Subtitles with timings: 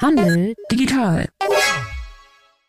[0.00, 1.26] Handel digital.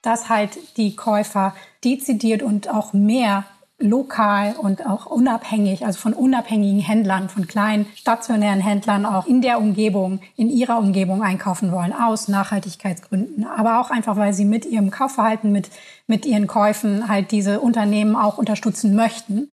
[0.01, 1.53] Dass halt die Käufer
[1.83, 3.43] dezidiert und auch mehr
[3.79, 9.59] lokal und auch unabhängig, also von unabhängigen Händlern, von kleinen stationären Händlern auch in der
[9.59, 14.89] Umgebung, in ihrer Umgebung einkaufen wollen, aus Nachhaltigkeitsgründen, aber auch einfach, weil sie mit ihrem
[14.89, 15.69] Kaufverhalten, mit,
[16.07, 19.51] mit ihren Käufen halt diese Unternehmen auch unterstützen möchten.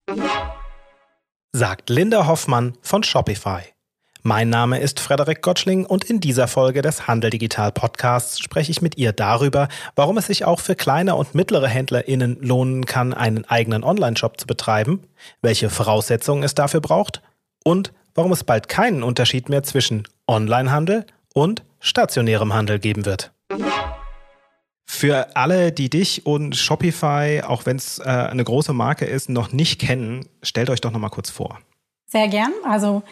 [1.51, 3.72] Sagt Linda Hoffmann von Shopify.
[4.25, 8.81] Mein Name ist Frederik Gottschling und in dieser Folge des Handel Digital Podcasts spreche ich
[8.81, 13.43] mit ihr darüber, warum es sich auch für kleine und mittlere HändlerInnen lohnen kann, einen
[13.43, 15.03] eigenen Online-Shop zu betreiben,
[15.41, 17.21] welche Voraussetzungen es dafür braucht
[17.65, 23.33] und warum es bald keinen Unterschied mehr zwischen Online-Handel und stationärem Handel geben wird.
[24.85, 29.51] Für alle, die dich und Shopify, auch wenn es äh, eine große Marke ist, noch
[29.51, 31.59] nicht kennen, stellt euch doch noch mal kurz vor.
[32.05, 32.53] Sehr gern.
[32.63, 33.03] Also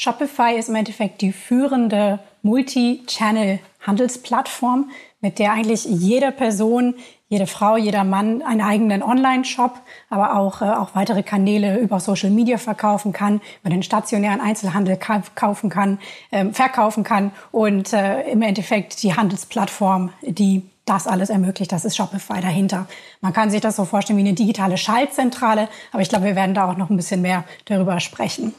[0.00, 6.94] Shopify ist im Endeffekt die führende Multi-Channel-Handelsplattform, mit der eigentlich jede Person,
[7.28, 9.72] jede Frau, jeder Mann einen eigenen Online-Shop,
[10.08, 14.96] aber auch, äh, auch weitere Kanäle über Social Media verkaufen kann, über den stationären Einzelhandel
[15.34, 15.98] kaufen kann,
[16.30, 21.96] ähm, verkaufen kann und äh, im Endeffekt die Handelsplattform, die das alles ermöglicht, das ist
[21.96, 22.86] Shopify dahinter.
[23.20, 26.54] Man kann sich das so vorstellen wie eine digitale Schaltzentrale, aber ich glaube, wir werden
[26.54, 28.54] da auch noch ein bisschen mehr darüber sprechen.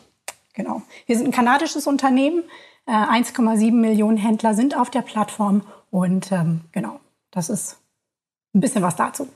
[0.59, 0.81] Genau.
[1.05, 2.43] Wir sind ein kanadisches Unternehmen.
[2.85, 6.99] 1,7 äh, Millionen Händler sind auf der Plattform und ähm, genau,
[7.31, 7.77] das ist
[8.53, 9.29] ein bisschen was dazu.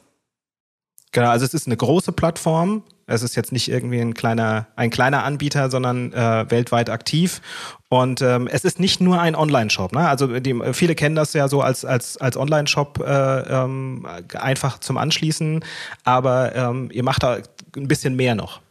[1.13, 2.83] Genau, also es ist eine große Plattform.
[3.05, 7.41] Es ist jetzt nicht irgendwie ein kleiner, ein kleiner Anbieter, sondern äh, weltweit aktiv.
[7.87, 9.93] Und ähm, es ist nicht nur ein Online-Shop.
[9.93, 10.05] Ne?
[10.05, 14.97] Also die, viele kennen das ja so als, als, als Online-Shop äh, ähm, einfach zum
[14.97, 15.63] Anschließen,
[16.03, 17.37] aber ähm, ihr macht da
[17.77, 18.62] ein bisschen mehr noch.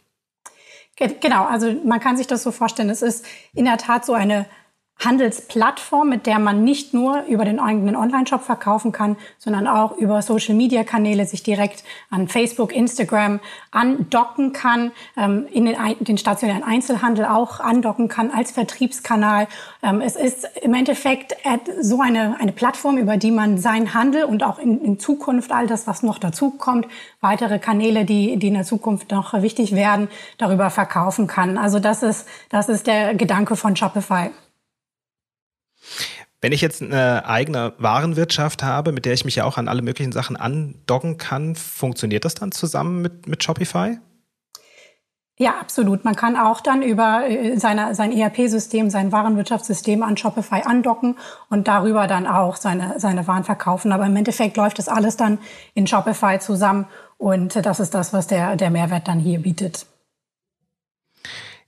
[0.97, 2.91] Genau, also man kann sich das so vorstellen.
[2.91, 4.47] Es ist in der Tat so eine
[5.05, 10.23] Handelsplattform, mit der man nicht nur über den eigenen Online-Shop verkaufen kann, sondern auch über
[10.23, 17.61] Social-Media-Kanäle sich direkt an Facebook, Instagram andocken kann, ähm, in den, den, stationären Einzelhandel auch
[17.61, 19.49] andocken kann als Vertriebskanal.
[19.83, 21.35] Ähm, es ist im Endeffekt
[21.81, 25.67] so eine, eine Plattform, über die man seinen Handel und auch in, in Zukunft all
[25.67, 26.87] das, was noch dazu kommt,
[27.21, 30.09] weitere Kanäle, die, die in der Zukunft noch wichtig werden,
[30.39, 31.59] darüber verkaufen kann.
[31.59, 34.31] Also das ist, das ist der Gedanke von Shopify.
[36.43, 39.81] Wenn ich jetzt eine eigene Warenwirtschaft habe, mit der ich mich ja auch an alle
[39.81, 43.99] möglichen Sachen andocken kann, funktioniert das dann zusammen mit, mit Shopify?
[45.39, 46.05] Ja, absolut.
[46.05, 51.17] Man kann auch dann über äh, seine, sein ERP-System, sein Warenwirtschaftssystem an Shopify andocken
[51.49, 53.93] und darüber dann auch seine, seine Waren verkaufen.
[53.93, 55.39] Aber im Endeffekt läuft das alles dann
[55.75, 56.87] in Shopify zusammen
[57.19, 59.87] und das ist das, was der, der Mehrwert dann hier bietet.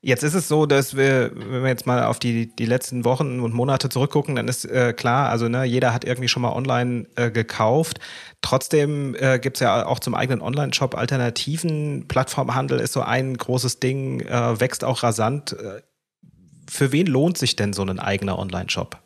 [0.07, 3.41] Jetzt ist es so, dass wir, wenn wir jetzt mal auf die, die letzten Wochen
[3.41, 7.07] und Monate zurückgucken, dann ist äh, klar, also ne, jeder hat irgendwie schon mal online
[7.17, 8.01] äh, gekauft.
[8.43, 12.07] Trotzdem äh, gibt es ja auch zum eigenen Online-Shop Alternativen.
[12.07, 15.55] Plattformhandel ist so ein großes Ding, äh, wächst auch rasant.
[15.55, 15.81] Äh,
[16.71, 18.99] für wen lohnt sich denn so ein eigener Online-Shop?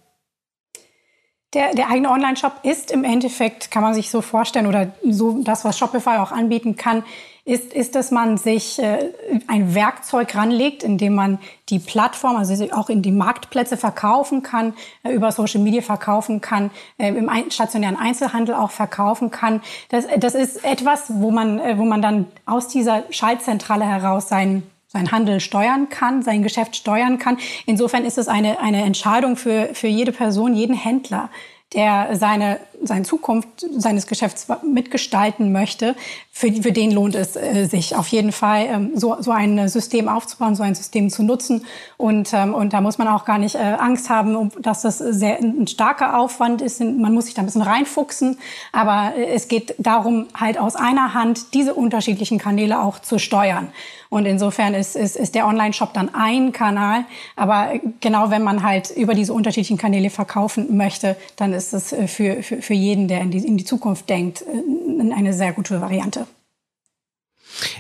[1.54, 5.64] Der, der eigene Online-Shop ist im Endeffekt, kann man sich so vorstellen, oder so das,
[5.64, 7.04] was Shopify auch anbieten kann,
[7.48, 9.10] ist, ist, dass man sich äh,
[9.46, 11.38] ein Werkzeug ranlegt, in dem man
[11.70, 16.70] die Plattform, also auch in die Marktplätze verkaufen kann, äh, über Social Media verkaufen kann,
[16.98, 19.62] äh, im stationären Einzelhandel auch verkaufen kann.
[19.88, 24.70] Das, das ist etwas, wo man, äh, wo man dann aus dieser Schaltzentrale heraus seinen
[24.90, 27.36] sein Handel steuern kann, sein Geschäft steuern kann.
[27.66, 31.28] Insofern ist es eine, eine Entscheidung für, für jede Person, jeden Händler,
[31.74, 35.94] der seine, seine Zukunft seines Geschäfts mitgestalten möchte,
[36.38, 40.08] für, für den lohnt es äh, sich auf jeden Fall, ähm, so, so ein System
[40.08, 41.64] aufzubauen, so ein System zu nutzen.
[41.96, 45.40] Und, ähm, und da muss man auch gar nicht äh, Angst haben, dass das sehr
[45.40, 46.80] ein starker Aufwand ist.
[46.80, 48.38] Man muss sich da ein bisschen reinfuchsen.
[48.70, 53.72] Aber äh, es geht darum, halt aus einer Hand diese unterschiedlichen Kanäle auch zu steuern.
[54.10, 57.04] Und insofern ist, ist, ist der Online-Shop dann ein Kanal.
[57.36, 62.06] Aber genau wenn man halt über diese unterschiedlichen Kanäle verkaufen möchte, dann ist es äh,
[62.06, 65.80] für, für, für jeden, der in die, in die Zukunft denkt, äh, eine sehr gute
[65.80, 66.26] Variante.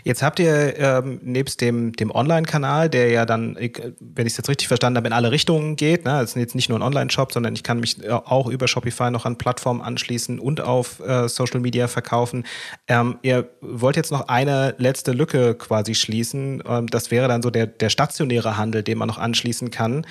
[0.02, 4.48] Jetzt habt ihr ähm, nebst dem, dem Online-Kanal, der ja dann, wenn ich es jetzt
[4.48, 6.20] richtig verstanden habe, in alle Richtungen geht, ne?
[6.22, 9.10] es ist jetzt nicht nur ein Online-Shop, sondern ich kann mich äh, auch über Shopify
[9.10, 12.44] noch an Plattformen anschließen und auf äh, Social Media verkaufen.
[12.88, 16.62] Ähm, ihr wollt jetzt noch eine letzte Lücke quasi schließen.
[16.66, 20.06] Ähm, das wäre dann so der, der stationäre Handel, den man noch anschließen kann.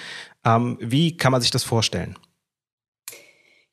[0.45, 2.15] Ähm, wie kann man sich das vorstellen?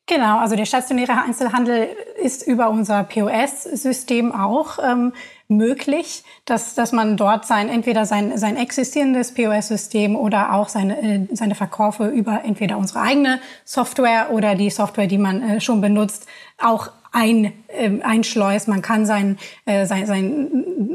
[0.06, 1.88] Genau, also der stationäre Einzelhandel
[2.22, 5.14] ist über unser POS-System auch ähm,
[5.48, 11.26] möglich, dass, dass man dort sein, entweder sein, sein existierendes POS-System oder auch seine, äh,
[11.32, 16.26] seine Verkäufe über entweder unsere eigene Software oder die Software, die man äh, schon benutzt,
[16.62, 18.68] auch ein, äh, einschleust.
[18.68, 20.93] Man kann sein, äh, sein, sein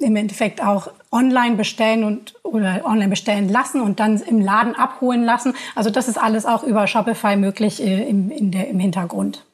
[0.00, 5.22] im Endeffekt auch online bestellen und oder online bestellen lassen und dann im Laden abholen
[5.24, 5.54] lassen.
[5.74, 9.44] Also das ist alles auch über Shopify möglich äh, im, in der, im Hintergrund.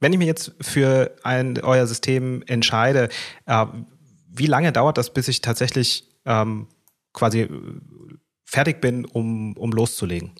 [0.00, 3.08] Wenn ich mich jetzt für ein, euer System entscheide,
[3.46, 3.66] äh,
[4.28, 6.66] wie lange dauert das, bis ich tatsächlich ähm,
[7.12, 7.48] quasi
[8.44, 10.32] fertig bin, um, um loszulegen?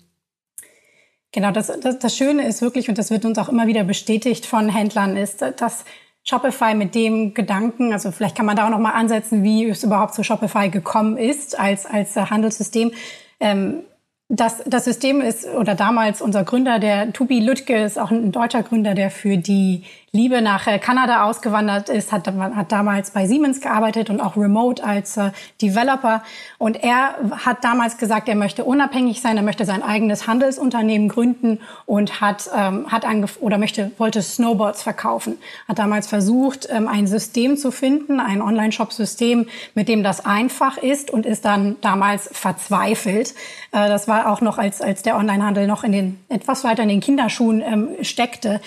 [1.31, 4.45] Genau, das, das, das Schöne ist wirklich, und das wird uns auch immer wieder bestätigt
[4.45, 5.83] von Händlern, ist, dass
[6.23, 9.83] Shopify mit dem Gedanken, also vielleicht kann man da auch noch mal ansetzen, wie es
[9.83, 12.91] überhaupt zu Shopify gekommen ist als, als Handelssystem.
[13.39, 13.83] Ähm,
[14.29, 18.63] das, das System ist, oder damals unser Gründer, der Tobi Lüttke, ist auch ein deutscher
[18.63, 19.83] Gründer, der für die
[20.15, 24.83] Liebe nach äh, Kanada ausgewandert ist, hat, hat damals bei Siemens gearbeitet und auch remote
[24.83, 26.21] als äh, Developer.
[26.59, 31.59] Und er hat damals gesagt, er möchte unabhängig sein, er möchte sein eigenes Handelsunternehmen gründen
[31.87, 35.39] und hat, ähm, hat angef oder möchte, wollte Snowboards verkaufen.
[35.67, 41.09] Hat damals versucht, ähm, ein System zu finden, ein Online-Shop-System, mit dem das einfach ist
[41.09, 43.33] und ist dann damals verzweifelt.
[43.71, 46.89] Äh, das war auch noch, als, als der Onlinehandel noch in den, etwas weiter in
[46.89, 48.61] den Kinderschuhen ähm, steckte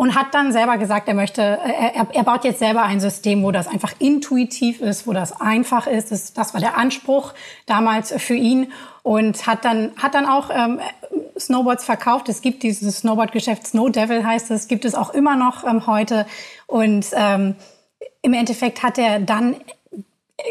[0.00, 3.50] und hat dann selber gesagt, er möchte, er, er baut jetzt selber ein System, wo
[3.50, 6.10] das einfach intuitiv ist, wo das einfach ist.
[6.10, 7.34] Das, das war der Anspruch
[7.66, 10.80] damals für ihn und hat dann hat dann auch ähm,
[11.38, 12.30] Snowboards verkauft.
[12.30, 16.26] Es gibt dieses Snowboard-Geschäft Snow Devil heißt es, gibt es auch immer noch ähm, heute
[16.66, 17.56] und ähm,
[18.22, 19.56] im Endeffekt hat er dann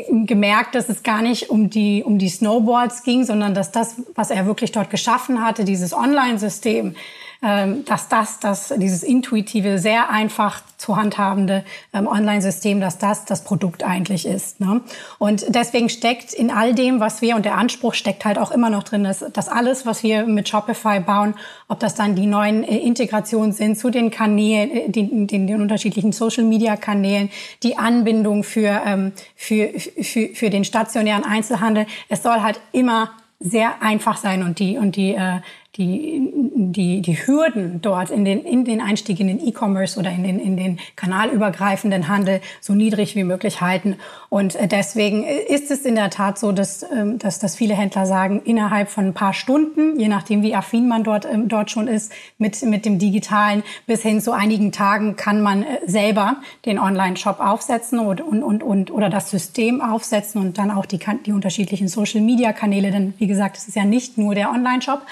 [0.09, 4.31] gemerkt, dass es gar nicht um die, um die Snowboards ging, sondern dass das, was
[4.31, 6.95] er wirklich dort geschaffen hatte, dieses Online-System,
[7.41, 11.63] dass das, dass dieses intuitive, sehr einfach zu handhabende
[11.93, 14.59] ähm, Online-System, dass das das Produkt eigentlich ist.
[14.59, 14.81] Ne?
[15.19, 18.69] Und deswegen steckt in all dem, was wir, und der Anspruch steckt halt auch immer
[18.69, 21.33] noch drin, dass, dass alles, was wir mit Shopify bauen,
[21.67, 25.61] ob das dann die neuen äh, Integrationen sind zu den Kanälen, äh, den, den, den
[25.61, 27.29] unterschiedlichen Social-Media-Kanälen,
[27.63, 33.81] die Anbindung für, ähm, für, für, für den stationären Einzelhandel, es soll halt immer sehr
[33.81, 35.39] einfach sein und die und die äh,
[35.75, 40.23] die, die, die Hürden dort in den, in den Einstieg in den E-Commerce oder in
[40.23, 43.97] den, in den kanalübergreifenden Handel so niedrig wie möglich halten.
[44.29, 48.07] Und äh, deswegen ist es in der Tat so, dass, ähm, dass, dass viele Händler
[48.07, 51.87] sagen, innerhalb von ein paar Stunden, je nachdem wie affin man dort, ähm, dort schon
[51.87, 56.79] ist, mit, mit dem Digitalen, bis hin zu einigen Tagen kann man äh, selber den
[56.79, 61.31] Online-Shop aufsetzen und, und, und, und, oder das System aufsetzen und dann auch die, die
[61.31, 62.89] unterschiedlichen Social-Media-Kanäle.
[62.89, 65.03] Denn wie gesagt, es ist ja nicht nur der Online-Shop,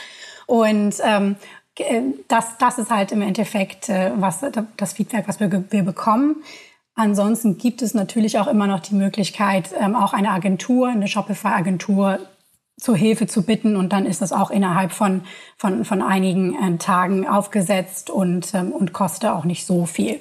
[0.47, 1.35] und ähm,
[1.77, 4.43] äh, das, das ist halt im Endeffekt äh, was,
[4.77, 6.37] das Feedback, was wir, wir bekommen.
[6.95, 12.19] Ansonsten gibt es natürlich auch immer noch die Möglichkeit, ähm, auch eine Agentur, eine Shopify-Agentur
[12.79, 15.21] zur Hilfe zu bitten und dann ist das auch innerhalb von,
[15.57, 20.19] von, von einigen äh, Tagen aufgesetzt und, ähm, und kostet auch nicht so viel.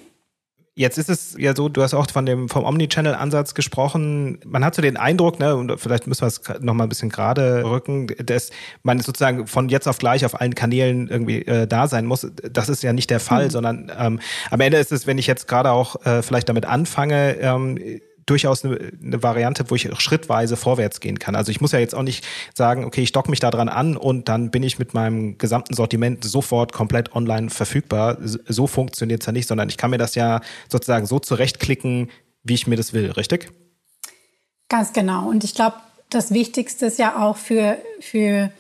[0.78, 4.38] Jetzt ist es ja so, du hast auch von dem, vom Omnichannel-Ansatz gesprochen.
[4.44, 7.08] Man hat so den Eindruck, ne, und vielleicht müssen wir es noch mal ein bisschen
[7.08, 8.50] gerade rücken, dass
[8.82, 12.31] man sozusagen von jetzt auf gleich auf allen Kanälen irgendwie äh, da sein muss.
[12.52, 13.50] Das ist ja nicht der Fall, mhm.
[13.50, 14.20] sondern ähm,
[14.50, 17.79] am Ende ist es, wenn ich jetzt gerade auch äh, vielleicht damit anfange, ähm,
[18.26, 21.37] durchaus eine, eine Variante, wo ich schrittweise vorwärts gehen kann.
[21.37, 23.96] Also ich muss ja jetzt auch nicht sagen, okay, ich dock mich da dran an
[23.96, 28.19] und dann bin ich mit meinem gesamten Sortiment sofort komplett online verfügbar.
[28.20, 32.10] So funktioniert es ja nicht, sondern ich kann mir das ja sozusagen so zurechtklicken,
[32.43, 33.50] wie ich mir das will, richtig?
[34.69, 35.29] Ganz genau.
[35.29, 35.77] Und ich glaube,
[36.10, 38.50] das Wichtigste ist ja auch für, für,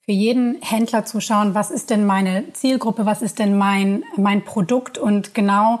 [0.00, 4.44] für jeden Händler zu schauen, was ist denn meine Zielgruppe, was ist denn mein, mein
[4.44, 5.80] Produkt und genau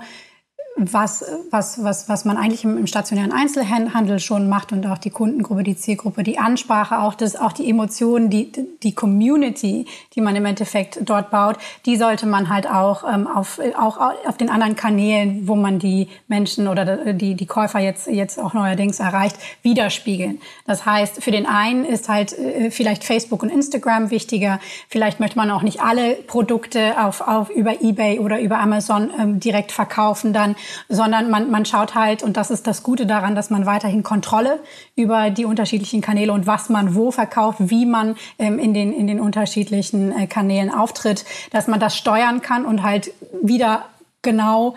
[0.76, 5.10] was, was, was, was man eigentlich im, im, stationären Einzelhandel schon macht und auch die
[5.10, 8.50] Kundengruppe, die Zielgruppe, die Ansprache, auch das, auch die Emotionen, die,
[8.82, 13.60] die Community, die man im Endeffekt dort baut, die sollte man halt auch, ähm, auf,
[13.76, 18.38] auch auf den anderen Kanälen, wo man die Menschen oder die, die Käufer jetzt, jetzt
[18.38, 20.40] auch neuerdings erreicht, widerspiegeln.
[20.66, 24.60] Das heißt, für den einen ist halt äh, vielleicht Facebook und Instagram wichtiger.
[24.88, 29.40] Vielleicht möchte man auch nicht alle Produkte auf, auf über eBay oder über Amazon ähm,
[29.40, 30.54] direkt verkaufen dann
[30.88, 34.60] sondern man, man schaut halt, und das ist das Gute daran, dass man weiterhin Kontrolle
[34.96, 39.06] über die unterschiedlichen Kanäle und was man wo verkauft, wie man ähm, in, den, in
[39.06, 43.12] den unterschiedlichen äh, Kanälen auftritt, dass man das steuern kann und halt
[43.42, 43.86] wieder
[44.22, 44.74] genau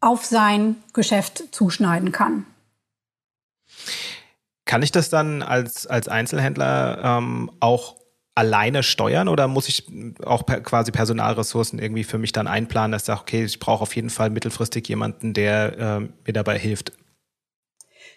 [0.00, 2.46] auf sein Geschäft zuschneiden kann.
[4.64, 7.96] Kann ich das dann als, als Einzelhändler ähm, auch
[8.34, 9.84] alleine steuern oder muss ich
[10.24, 13.82] auch per, quasi Personalressourcen irgendwie für mich dann einplanen, dass ich sage, okay, ich brauche
[13.82, 16.92] auf jeden Fall mittelfristig jemanden, der äh, mir dabei hilft?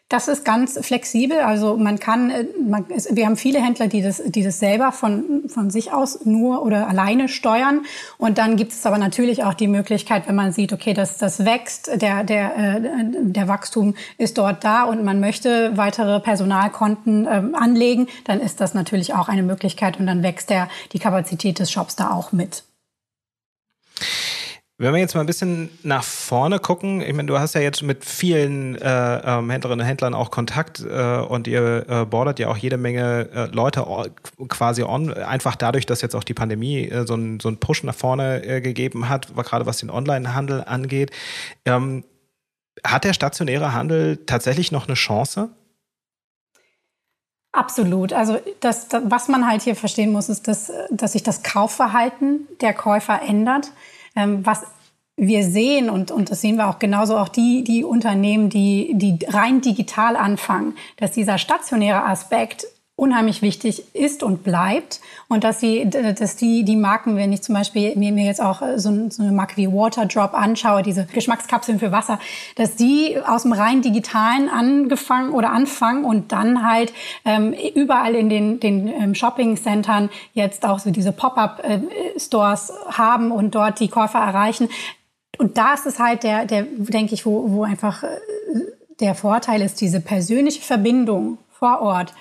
[0.07, 1.39] Das ist ganz flexibel.
[1.39, 5.43] Also man kann, äh, man, wir haben viele Händler, die das, die das selber von,
[5.47, 7.85] von sich aus nur oder alleine steuern.
[8.19, 11.43] Und dann gibt es aber natürlich auch die Möglichkeit, wenn man sieht, okay, das, das
[11.43, 12.81] wächst, der, der, äh,
[13.23, 18.75] der Wachstum ist dort da und man möchte weitere Personalkonten ähm, anlegen, dann ist das
[18.75, 22.63] natürlich auch eine Möglichkeit und dann wächst der, die Kapazität des Shops da auch mit.
[24.77, 27.81] Wenn wir jetzt mal ein bisschen nach vorne gucken, ich meine, du hast ja jetzt
[27.81, 32.49] mit vielen äh, ähm, Händlerinnen und Händlern auch Kontakt äh, und ihr äh, bordert ja
[32.49, 33.85] auch jede Menge äh, Leute
[34.49, 37.95] quasi on, einfach dadurch, dass jetzt auch die Pandemie äh, so einen so Push nach
[37.95, 41.11] vorne äh, gegeben hat, gerade was den Onlinehandel angeht.
[41.63, 42.03] Ähm,
[42.83, 45.51] hat der stationäre Handel tatsächlich noch eine Chance?
[47.53, 48.11] Absolut.
[48.11, 52.49] Also das, das, was man halt hier verstehen muss, ist, dass, dass sich das Kaufverhalten
[52.59, 53.71] der Käufer ändert.
[54.15, 54.63] Ähm, was
[55.17, 59.17] wir sehen, und, und das sehen wir auch genauso auch die, die Unternehmen, die, die
[59.27, 62.65] rein digital anfangen, dass dieser stationäre Aspekt
[62.97, 67.53] unheimlich wichtig ist und bleibt und dass sie, dass die, die Marken, wenn ich zum
[67.53, 71.91] Beispiel mir, mir jetzt auch so, so eine Marke wie Waterdrop anschaue, diese Geschmackskapseln für
[71.91, 72.19] Wasser,
[72.55, 76.93] dass die aus dem rein digitalen angefangen oder anfangen und dann halt
[77.25, 83.55] ähm, überall in den, den ähm, Shopping-Centern jetzt auch so diese Pop-up-Stores äh, haben und
[83.55, 84.69] dort die Käufer erreichen.
[85.37, 88.07] Und da ist es halt der, der denke ich, wo, wo einfach äh,
[89.01, 92.13] der Vorteil ist, diese persönliche Verbindung vor Ort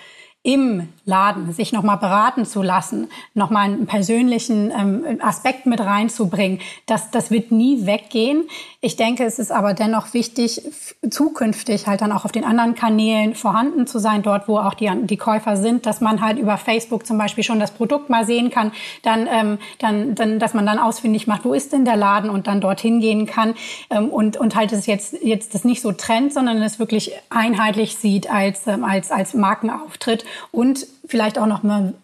[0.44, 7.10] im Laden, sich nochmal beraten zu lassen, nochmal einen persönlichen ähm, Aspekt mit reinzubringen, das,
[7.10, 8.44] das wird nie weggehen.
[8.80, 10.62] Ich denke, es ist aber dennoch wichtig,
[11.10, 14.90] zukünftig halt dann auch auf den anderen Kanälen vorhanden zu sein, dort wo auch die,
[15.02, 18.50] die Käufer sind, dass man halt über Facebook zum Beispiel schon das Produkt mal sehen
[18.50, 22.30] kann, dann, ähm, dann, dann dass man dann ausfindig macht, wo ist denn der Laden
[22.30, 23.54] und dann dorthin gehen kann
[23.90, 27.96] ähm, und, und halt es jetzt, jetzt das nicht so trennt, sondern es wirklich einheitlich
[27.96, 31.94] sieht als, ähm, als, als Markenauftritt und vielleicht auch noch mal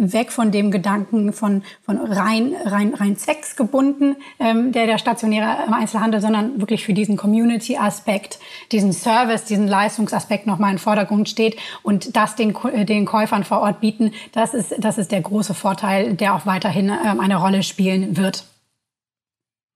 [0.00, 6.20] weg von dem Gedanken von, von rein, rein, rein zwecksgebunden, ähm, der der stationäre Einzelhandel,
[6.20, 8.38] sondern wirklich für diesen Community-Aspekt,
[8.72, 13.80] diesen Service, diesen Leistungsaspekt nochmal in Vordergrund steht und das den, den Käufern vor Ort
[13.80, 18.16] bieten, das ist, das ist der große Vorteil, der auch weiterhin ähm, eine Rolle spielen
[18.16, 18.44] wird.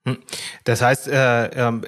[0.06, 0.18] Hm.
[0.64, 1.84] Das heißt, äh, ähm,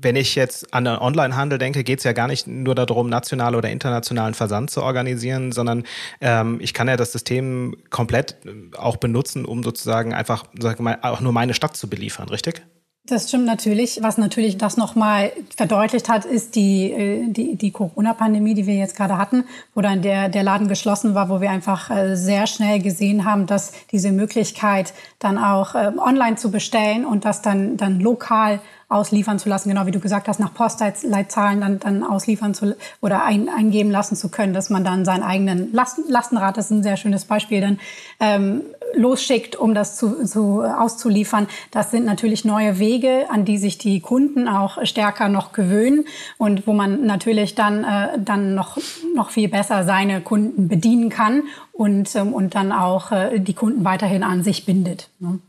[0.00, 3.54] wenn ich jetzt an den Onlinehandel denke, geht es ja gar nicht nur darum, national
[3.54, 5.84] oder internationalen Versand zu organisieren, sondern
[6.20, 10.98] ähm, ich kann ja das System komplett äh, auch benutzen, um sozusagen einfach, sag mal,
[11.02, 12.62] auch nur meine Stadt zu beliefern, richtig?
[13.08, 14.00] Das stimmt natürlich.
[14.02, 18.96] Was natürlich das nochmal verdeutlicht hat, ist die, äh, die, die Corona-Pandemie, die wir jetzt
[18.96, 22.80] gerade hatten, wo dann der, der Laden geschlossen war, wo wir einfach äh, sehr schnell
[22.80, 28.60] gesehen haben, dass diese Möglichkeit dann auch online zu bestellen und das dann, dann lokal
[28.88, 33.24] ausliefern zu lassen, genau wie du gesagt hast, nach Postleitzahlen dann, dann ausliefern zu oder
[33.24, 36.82] ein, eingeben lassen zu können, dass man dann seinen eigenen Lasten, Lastenrad, das ist ein
[36.84, 37.80] sehr schönes Beispiel, dann
[38.20, 38.62] ähm,
[38.94, 41.48] losschickt, um das zu, zu auszuliefern.
[41.72, 46.04] Das sind natürlich neue Wege, an die sich die Kunden auch stärker noch gewöhnen
[46.38, 48.78] und wo man natürlich dann, äh, dann noch,
[49.16, 53.84] noch viel besser seine Kunden bedienen kann und, ähm, und dann auch äh, die Kunden
[53.84, 55.10] weiterhin an sich bindet.
[55.18, 55.40] Ne?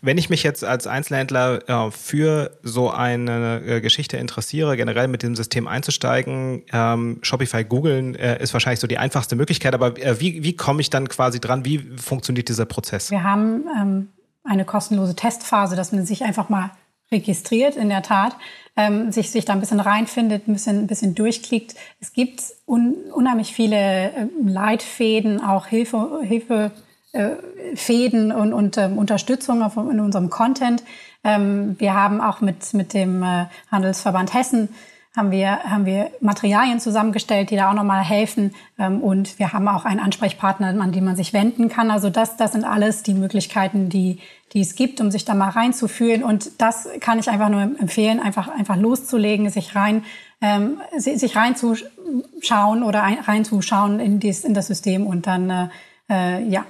[0.00, 5.22] Wenn ich mich jetzt als Einzelhändler äh, für so eine äh, Geschichte interessiere, generell mit
[5.22, 10.20] dem System einzusteigen, ähm, Shopify googeln äh, ist wahrscheinlich so die einfachste Möglichkeit, aber äh,
[10.20, 11.64] wie, wie komme ich dann quasi dran?
[11.64, 13.10] Wie funktioniert dieser Prozess?
[13.10, 14.08] Wir haben ähm,
[14.44, 16.70] eine kostenlose Testphase, dass man sich einfach mal
[17.12, 18.36] registriert, in der Tat,
[18.76, 21.74] ähm, sich, sich da ein bisschen reinfindet, ein bisschen, ein bisschen durchklickt.
[22.00, 26.70] Es gibt un, unheimlich viele äh, Leitfäden, auch Hilfe, Hilfe
[27.74, 30.82] Fäden und, und ähm, Unterstützung auf, in unserem Content.
[31.24, 34.68] Ähm, wir haben auch mit, mit dem äh, Handelsverband Hessen
[35.16, 38.54] haben wir, haben wir Materialien zusammengestellt, die da auch nochmal helfen.
[38.78, 41.90] Ähm, und wir haben auch einen Ansprechpartner, an den man sich wenden kann.
[41.90, 44.20] Also das, das sind alles die Möglichkeiten, die,
[44.52, 46.22] die es gibt, um sich da mal reinzufühlen.
[46.22, 50.04] Und das kann ich einfach nur empfehlen, einfach, einfach loszulegen, sich rein,
[50.40, 55.68] ähm, sich reinzuschauen oder reinzuschauen in, dies, in das System und dann, äh,
[56.08, 56.64] äh ja,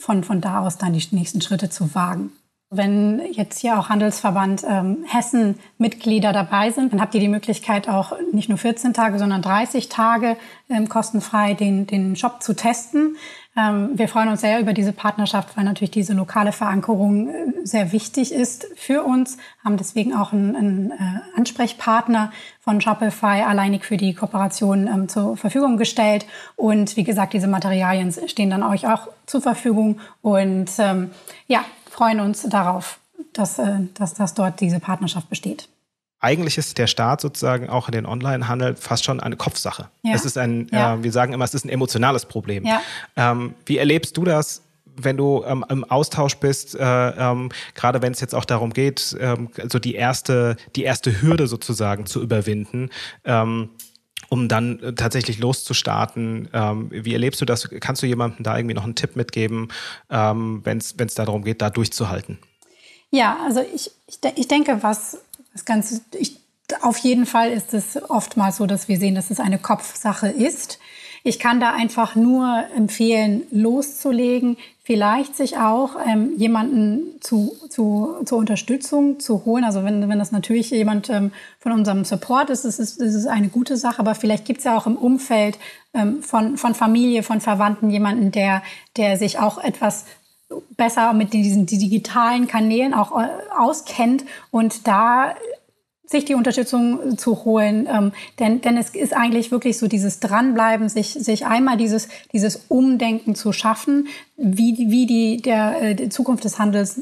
[0.00, 2.32] von, von da aus dann die nächsten Schritte zu wagen.
[2.72, 7.88] Wenn jetzt hier auch Handelsverband ähm, Hessen Mitglieder dabei sind, dann habt ihr die Möglichkeit
[7.88, 10.36] auch nicht nur 14 Tage, sondern 30 Tage
[10.68, 13.16] ähm, kostenfrei den, den Shop zu testen.
[13.56, 17.32] Ähm, wir freuen uns sehr über diese Partnerschaft, weil natürlich diese lokale Verankerung äh,
[17.64, 23.84] sehr wichtig ist für uns, haben deswegen auch einen, einen äh, Ansprechpartner von Shopify alleinig
[23.84, 26.26] für die Kooperation ähm, zur Verfügung gestellt.
[26.54, 29.98] Und wie gesagt, diese Materialien stehen dann euch auch zur Verfügung.
[30.22, 31.10] Und ähm,
[31.48, 33.00] ja, freuen uns darauf,
[33.32, 35.68] dass, äh, dass, dass dort diese Partnerschaft besteht
[36.20, 39.88] eigentlich ist der Staat sozusagen auch in den Online-Handel fast schon eine Kopfsache.
[40.02, 40.14] Ja.
[40.14, 40.94] Es ist ein, ja.
[40.94, 42.64] äh, wir sagen immer, es ist ein emotionales Problem.
[42.64, 42.82] Ja.
[43.16, 44.62] Ähm, wie erlebst du das?
[44.84, 49.16] Wenn du ähm, im Austausch bist, äh, ähm, gerade wenn es jetzt auch darum geht,
[49.18, 52.90] ähm, so die erste, die erste Hürde sozusagen zu überwinden,
[53.24, 53.70] ähm,
[54.28, 56.50] um dann äh, tatsächlich loszustarten.
[56.52, 57.70] Ähm, wie erlebst du das?
[57.80, 59.68] Kannst du jemandem da irgendwie noch einen Tipp mitgeben,
[60.08, 62.38] wenn es darum geht, da durchzuhalten?
[63.10, 65.18] Ja, also ich, ich, ich denke, was
[65.52, 66.40] das Ganze, ich,
[66.82, 70.78] auf jeden Fall ist es oftmals so, dass wir sehen, dass es eine Kopfsache ist.
[71.22, 78.38] Ich kann da einfach nur empfehlen, loszulegen, vielleicht sich auch ähm, jemanden zu, zu, zur
[78.38, 79.64] Unterstützung zu holen.
[79.64, 83.48] Also wenn, wenn das natürlich jemand ähm, von unserem Support ist, ist es, ist eine
[83.48, 85.58] gute Sache, aber vielleicht gibt es ja auch im Umfeld
[85.92, 88.62] ähm, von, von Familie, von Verwandten jemanden, der,
[88.96, 90.06] der sich auch etwas
[90.76, 95.34] besser mit diesen digitalen Kanälen auch äh, auskennt und da
[96.10, 97.88] sich die Unterstützung zu holen.
[97.90, 102.64] Ähm, denn, denn es ist eigentlich wirklich so dieses Dranbleiben, sich, sich einmal dieses, dieses
[102.68, 107.00] Umdenken zu schaffen, wie, wie die, der, äh, die Zukunft des Handels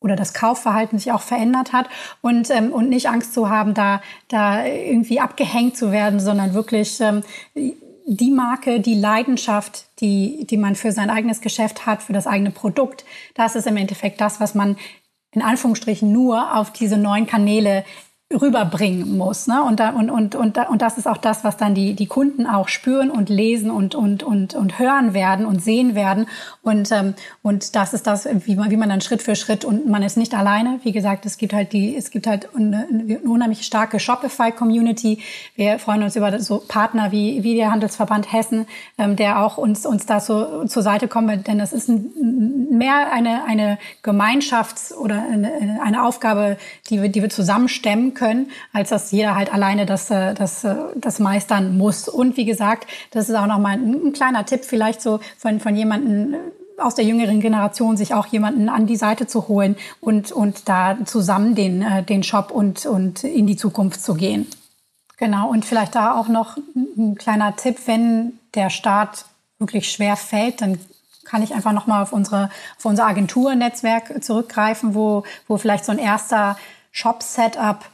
[0.00, 1.88] oder das Kaufverhalten sich auch verändert hat
[2.20, 7.00] und, ähm, und nicht Angst zu haben, da, da irgendwie abgehängt zu werden, sondern wirklich
[7.00, 7.22] ähm,
[8.06, 12.50] die Marke, die Leidenschaft, die, die man für sein eigenes Geschäft hat, für das eigene
[12.50, 13.04] Produkt,
[13.34, 14.76] das ist im Endeffekt das, was man
[15.32, 17.84] in Anführungsstrichen nur auf diese neuen Kanäle
[18.40, 19.46] rüberbringen muss.
[19.46, 19.62] Ne?
[19.62, 22.46] Und, da, und, und, und, und das ist auch das, was dann die, die Kunden
[22.46, 26.26] auch spüren und lesen und, und, und, und hören werden und sehen werden.
[26.62, 29.86] Und, ähm, und das ist das, wie man, wie man dann Schritt für Schritt und
[29.86, 30.80] man ist nicht alleine.
[30.82, 35.18] Wie gesagt, es gibt halt die, es gibt halt eine, eine unheimlich starke Shopify-Community.
[35.56, 38.66] Wir freuen uns über so Partner wie, wie der Handelsverband Hessen,
[38.98, 43.12] ähm, der auch uns, uns da so zur Seite kommt, denn das ist ein, mehr
[43.12, 46.56] eine, eine Gemeinschafts- oder eine, eine Aufgabe,
[46.88, 50.62] die wir, die wir zusammenstemmen können können, als dass jeder halt alleine das, äh, das,
[50.62, 52.08] äh, das meistern muss.
[52.08, 55.74] Und wie gesagt, das ist auch nochmal ein, ein kleiner Tipp vielleicht so von, von
[55.74, 56.36] jemandem,
[56.78, 60.96] aus der jüngeren Generation sich auch jemanden an die Seite zu holen und, und da
[61.04, 64.46] zusammen den, äh, den Shop und, und in die Zukunft zu gehen.
[65.16, 66.56] Genau, und vielleicht da auch noch
[66.96, 69.24] ein kleiner Tipp, wenn der Start
[69.58, 70.78] wirklich schwer fällt, dann
[71.24, 76.56] kann ich einfach nochmal auf auf unser Agenturnetzwerk zurückgreifen, wo, wo vielleicht so ein erster
[76.92, 77.84] Shop-Setup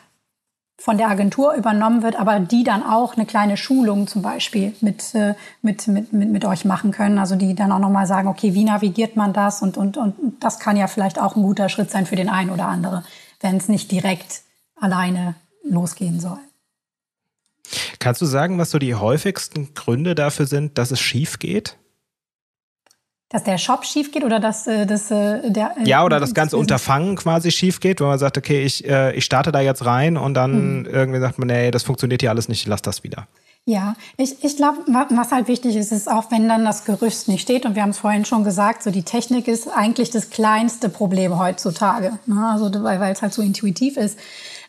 [0.81, 5.15] von der Agentur übernommen wird, aber die dann auch eine kleine Schulung zum Beispiel mit,
[5.15, 7.19] äh, mit, mit, mit, mit euch machen können.
[7.19, 9.61] Also die dann auch nochmal sagen, okay, wie navigiert man das?
[9.61, 12.51] Und, und, und das kann ja vielleicht auch ein guter Schritt sein für den einen
[12.51, 13.05] oder andere,
[13.41, 14.43] wenn es nicht direkt
[14.77, 16.39] alleine losgehen soll.
[17.99, 21.77] Kannst du sagen, was so die häufigsten Gründe dafür sind, dass es schief geht?
[23.31, 26.35] Dass der Shop schief geht oder dass äh, das äh, der äh, ja oder das
[26.35, 29.85] ganze Unterfangen quasi schief geht, wenn man sagt, okay, ich äh, ich starte da jetzt
[29.85, 30.87] rein und dann hm.
[30.91, 33.27] irgendwie sagt man, nee, das funktioniert hier alles nicht, lass das wieder.
[33.69, 37.43] Ja, ich, ich glaube, was halt wichtig ist, ist auch, wenn dann das Gerüst nicht
[37.43, 40.89] steht, und wir haben es vorhin schon gesagt, so die Technik ist eigentlich das kleinste
[40.89, 42.49] Problem heutzutage, ne?
[42.51, 44.19] also weil es halt so intuitiv ist.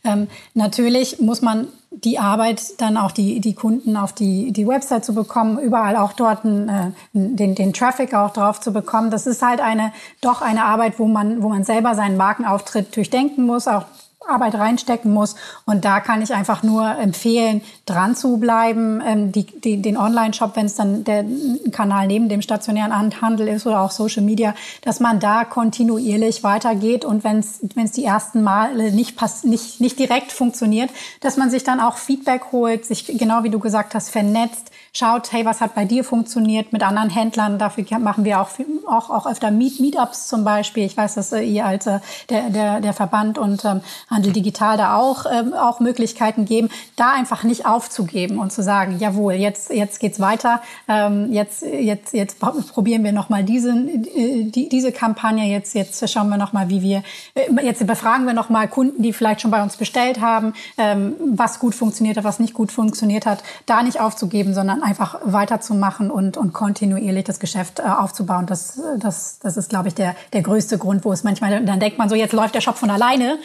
[0.03, 5.03] Ähm, natürlich muss man die Arbeit, dann auch die, die Kunden auf die, die Website
[5.03, 9.09] zu bekommen, überall auch dort äh, den, den Traffic auch drauf zu bekommen.
[9.11, 13.45] Das ist halt eine, doch eine Arbeit, wo man, wo man selber seinen Markenauftritt durchdenken
[13.45, 13.85] muss, auch
[14.27, 15.35] Arbeit reinstecken muss.
[15.65, 19.01] Und da kann ich einfach nur empfehlen, dran zu bleiben.
[19.05, 21.25] Ähm, die, die, den Online-Shop, wenn es dann der
[21.71, 27.05] Kanal neben dem stationären Handel ist oder auch Social Media, dass man da kontinuierlich weitergeht.
[27.05, 30.89] Und wenn es die ersten Male nicht, pass, nicht, nicht direkt funktioniert,
[31.21, 35.31] dass man sich dann auch Feedback holt, sich genau wie du gesagt hast, vernetzt, schaut,
[35.31, 37.59] hey, was hat bei dir funktioniert mit anderen Händlern?
[37.59, 38.49] Dafür machen wir auch,
[38.87, 40.85] auch, auch öfter Meet, Meetups zum Beispiel.
[40.85, 41.99] Ich weiß, dass äh, ihr als äh,
[42.29, 47.11] der, der, der Verband und ähm, Handel Digital da auch, ähm, auch Möglichkeiten geben, da
[47.11, 52.39] einfach nicht aufzugeben und zu sagen, jawohl, jetzt, jetzt geht's weiter, ähm, jetzt, jetzt, jetzt
[52.39, 57.03] probieren wir nochmal diese, äh, die, diese Kampagne, jetzt, jetzt schauen wir nochmal, wie wir,
[57.35, 61.59] äh, jetzt befragen wir nochmal Kunden, die vielleicht schon bei uns bestellt haben, ähm, was
[61.59, 66.09] gut funktioniert hat, was nicht gut funktioniert hat, da nicht aufzugeben, sondern sondern einfach weiterzumachen
[66.09, 68.47] und, und kontinuierlich das Geschäft äh, aufzubauen.
[68.47, 71.97] Das, das, das ist, glaube ich, der, der größte Grund, wo es manchmal, dann denkt
[71.97, 73.37] man so, jetzt läuft der Shop von alleine,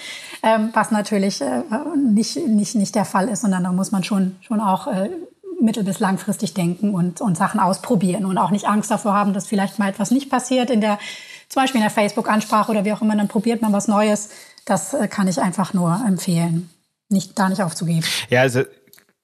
[0.43, 1.63] ähm, was natürlich äh,
[1.97, 5.11] nicht, nicht, nicht der Fall ist, sondern da muss man schon, schon auch äh,
[5.61, 9.47] mittel- bis langfristig denken und, und Sachen ausprobieren und auch nicht Angst davor haben, dass
[9.47, 10.99] vielleicht mal etwas nicht passiert in der,
[11.49, 14.31] zum Beispiel in der Facebook-Ansprache oder wie auch immer, dann probiert man was Neues.
[14.65, 16.71] Das äh, kann ich einfach nur empfehlen,
[17.11, 18.05] nicht, da nicht aufzugeben.
[18.31, 18.63] Ja, also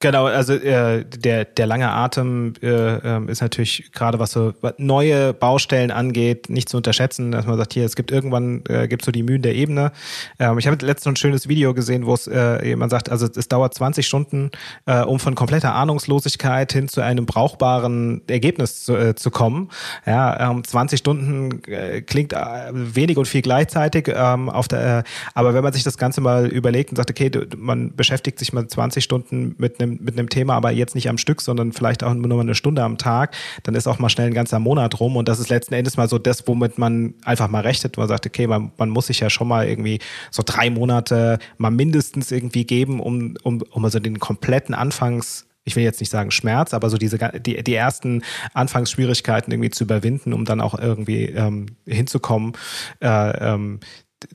[0.01, 5.31] Genau, also äh, der, der lange Atem äh, ähm, ist natürlich gerade was so neue
[5.31, 9.11] Baustellen angeht, nicht zu unterschätzen, dass man sagt, hier, es gibt irgendwann, äh, gibt so
[9.11, 9.91] die Mühen der Ebene.
[10.39, 13.47] Ähm, ich habe letztens ein schönes Video gesehen, wo es äh, jemand sagt, also es
[13.47, 14.49] dauert 20 Stunden,
[14.87, 19.69] äh, um von kompletter Ahnungslosigkeit hin zu einem brauchbaren Ergebnis zu, äh, zu kommen.
[20.07, 22.37] Ja, ähm, 20 Stunden äh, klingt äh,
[22.71, 25.03] wenig und viel gleichzeitig, ähm, auf der, äh,
[25.35, 28.65] aber wenn man sich das Ganze mal überlegt und sagt, okay, man beschäftigt sich mal
[28.65, 32.13] 20 Stunden mit einem mit einem Thema, aber jetzt nicht am Stück, sondern vielleicht auch
[32.13, 35.15] nur mal eine Stunde am Tag, dann ist auch mal schnell ein ganzer Monat rum.
[35.17, 37.97] Und das ist letzten Endes mal so das, womit man einfach mal rechnet.
[37.97, 39.99] Man sagt, okay, man, man muss sich ja schon mal irgendwie
[40.29, 45.75] so drei Monate mal mindestens irgendwie geben, um, um, um also den kompletten Anfangs ich
[45.75, 48.23] will jetzt nicht sagen Schmerz, aber so diese die, die ersten
[48.55, 52.53] Anfangsschwierigkeiten irgendwie zu überwinden, um dann auch irgendwie ähm, hinzukommen
[52.99, 53.79] äh, ähm,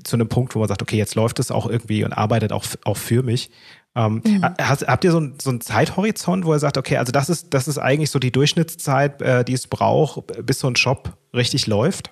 [0.04, 2.64] zu einem Punkt, wo man sagt, okay, jetzt läuft es auch irgendwie und arbeitet auch,
[2.84, 3.50] auch für mich.
[3.96, 4.44] Ähm, mhm.
[4.60, 7.66] hast, habt ihr so, so einen Zeithorizont, wo ihr sagt, okay, also das ist, das
[7.66, 12.10] ist eigentlich so die Durchschnittszeit, äh, die es braucht, bis so ein Shop richtig läuft?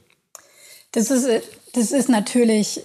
[0.93, 1.29] Das ist,
[1.75, 2.81] das ist natürlich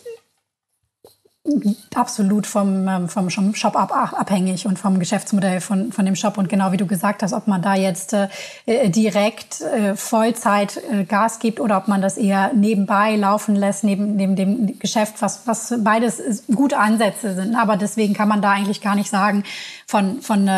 [1.96, 6.38] absolut vom, ähm, vom Shop ab, abhängig und vom Geschäftsmodell von, von dem Shop.
[6.38, 8.28] Und genau wie du gesagt hast, ob man da jetzt äh,
[8.66, 14.16] äh, direkt äh, Vollzeit Gas gibt oder ob man das eher nebenbei laufen lässt, neben,
[14.16, 17.56] neben dem Geschäft, was, was beides gute Ansätze sind.
[17.56, 19.44] Aber deswegen kann man da eigentlich gar nicht sagen,
[19.86, 20.50] von, von,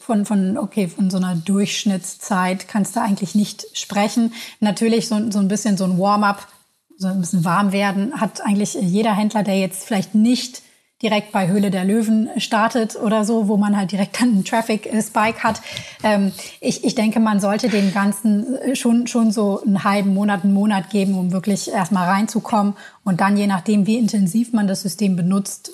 [0.00, 4.32] von, von, okay, von so einer Durchschnittszeit kannst du eigentlich nicht sprechen.
[4.60, 6.46] Natürlich so, so ein bisschen so ein Warm-up
[6.98, 10.62] so ein bisschen warm werden, hat eigentlich jeder Händler, der jetzt vielleicht nicht
[11.02, 15.42] direkt bei Höhle der Löwen startet oder so, wo man halt direkt dann einen Traffic-Spike
[15.42, 15.60] hat.
[16.02, 20.54] Ähm, ich, ich denke, man sollte dem Ganzen schon, schon so einen halben Monat, einen
[20.54, 22.74] Monat geben, um wirklich erstmal reinzukommen.
[23.04, 25.70] Und dann, je nachdem, wie intensiv man das System benutzt,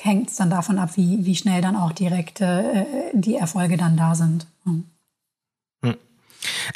[0.00, 3.96] hängt es dann davon ab, wie, wie schnell dann auch direkt äh, die Erfolge dann
[3.96, 4.46] da sind.
[4.64, 4.84] Hm.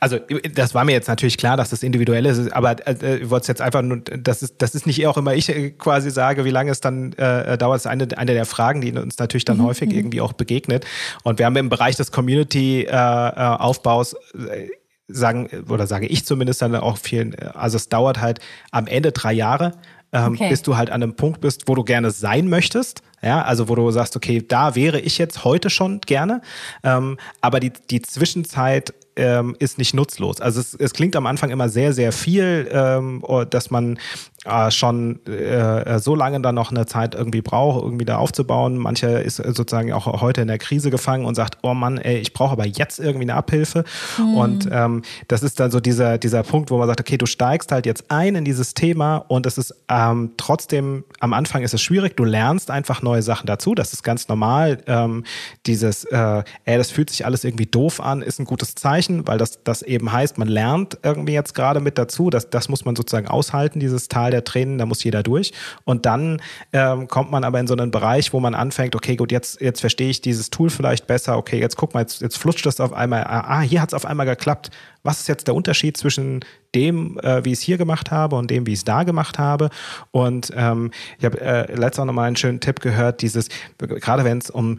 [0.01, 0.19] Also
[0.55, 3.49] das war mir jetzt natürlich klar, dass das individuell ist, aber äh, ich wollte es
[3.49, 6.51] jetzt einfach nur, das ist, das ist nicht auch immer ich äh, quasi sage, wie
[6.51, 7.77] lange es dann äh, dauert.
[7.77, 9.65] Das ist eine, eine der Fragen, die uns natürlich dann mhm.
[9.65, 9.97] häufig mhm.
[9.97, 10.87] irgendwie auch begegnet.
[11.23, 14.71] Und wir haben im Bereich des Community-Aufbaus äh, äh,
[15.09, 19.35] sagen, oder sage ich zumindest dann auch vielen, also es dauert halt am Ende drei
[19.35, 19.73] Jahre,
[20.13, 20.49] ähm, okay.
[20.49, 23.03] bis du halt an einem Punkt bist, wo du gerne sein möchtest.
[23.21, 26.43] Ja, also wo du sagst, okay, da wäre ich jetzt heute schon gerne.
[26.83, 30.41] Ähm, aber die, die Zwischenzeit ähm, ist nicht nutzlos.
[30.41, 33.99] Also es, es klingt am Anfang immer sehr, sehr viel, ähm, dass man
[34.45, 38.77] äh, schon äh, so lange dann noch eine Zeit irgendwie braucht, irgendwie da aufzubauen.
[38.77, 42.33] Mancher ist sozusagen auch heute in der Krise gefangen und sagt, oh Mann, ey, ich
[42.33, 43.85] brauche aber jetzt irgendwie eine Abhilfe.
[44.19, 44.35] Mhm.
[44.35, 47.73] Und ähm, das ist dann so dieser, dieser Punkt, wo man sagt, okay, du steigst
[47.73, 51.81] halt jetzt ein in dieses Thema und es ist ähm, trotzdem, am Anfang ist es
[51.81, 53.75] schwierig, du lernst einfach neue Sachen dazu.
[53.75, 54.79] Das ist ganz normal.
[54.87, 55.25] Ähm,
[55.67, 59.39] dieses, äh, ey, das fühlt sich alles irgendwie doof an, ist ein gutes Zeichen, weil
[59.39, 62.29] das, das eben heißt, man lernt irgendwie jetzt gerade mit dazu.
[62.29, 65.53] Das, das muss man sozusagen aushalten, dieses Tal der Tränen, da muss jeder durch.
[65.85, 66.43] Und dann
[66.73, 69.81] ähm, kommt man aber in so einen Bereich, wo man anfängt, okay, gut, jetzt, jetzt
[69.81, 72.93] verstehe ich dieses Tool vielleicht besser, okay, jetzt guck mal, jetzt, jetzt flutscht das auf
[72.93, 74.71] einmal, ah, ah hier hat es auf einmal geklappt.
[75.03, 76.45] Was ist jetzt der Unterschied zwischen
[76.75, 79.39] dem, äh, wie ich es hier gemacht habe und dem, wie ich es da gemacht
[79.39, 79.71] habe?
[80.11, 84.39] Und ähm, ich habe äh, letztes auch nochmal einen schönen Tipp gehört, dieses, gerade wenn
[84.39, 84.79] es um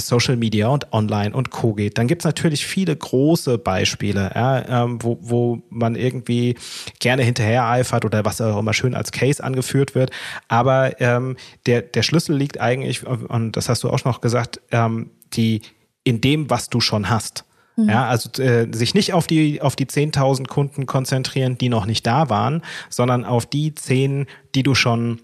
[0.00, 1.74] Social Media und Online und Co.
[1.74, 6.56] geht, dann gibt es natürlich viele große Beispiele, ja, ähm, wo, wo man irgendwie
[6.98, 10.10] gerne hinterher eifert oder was auch immer schön als Case angeführt wird.
[10.48, 15.10] Aber ähm, der, der Schlüssel liegt eigentlich, und das hast du auch noch gesagt, ähm,
[15.32, 15.62] die,
[16.04, 17.44] in dem, was du schon hast.
[17.76, 17.90] Mhm.
[17.90, 22.06] Ja, also äh, sich nicht auf die auf die 10.000 Kunden konzentrieren, die noch nicht
[22.06, 25.20] da waren, sondern auf die 10, die du schon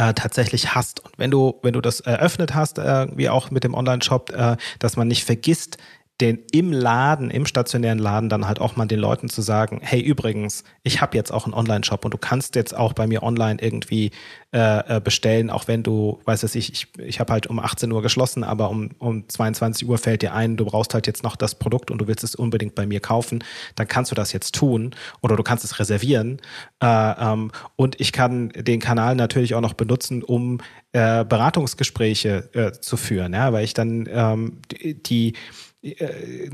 [0.00, 1.00] äh, tatsächlich hast.
[1.00, 4.56] Und wenn du, wenn du das eröffnet hast, äh, wie auch mit dem Online-Shop, äh,
[4.78, 5.76] dass man nicht vergisst,
[6.20, 10.00] den im Laden, im stationären Laden dann halt auch mal den Leuten zu sagen, hey
[10.00, 13.60] übrigens, ich habe jetzt auch einen Online-Shop und du kannst jetzt auch bei mir online
[13.60, 14.10] irgendwie
[14.52, 17.90] äh, äh bestellen, auch wenn du, weißt du, ich, ich, ich habe halt um 18
[17.90, 21.36] Uhr geschlossen, aber um, um 22 Uhr fällt dir ein, du brauchst halt jetzt noch
[21.36, 23.42] das Produkt und du willst es unbedingt bei mir kaufen,
[23.74, 26.40] dann kannst du das jetzt tun oder du kannst es reservieren.
[26.82, 30.58] Äh, ähm, und ich kann den Kanal natürlich auch noch benutzen, um
[30.92, 35.32] äh, Beratungsgespräche äh, zu führen, ja, weil ich dann ähm, die, die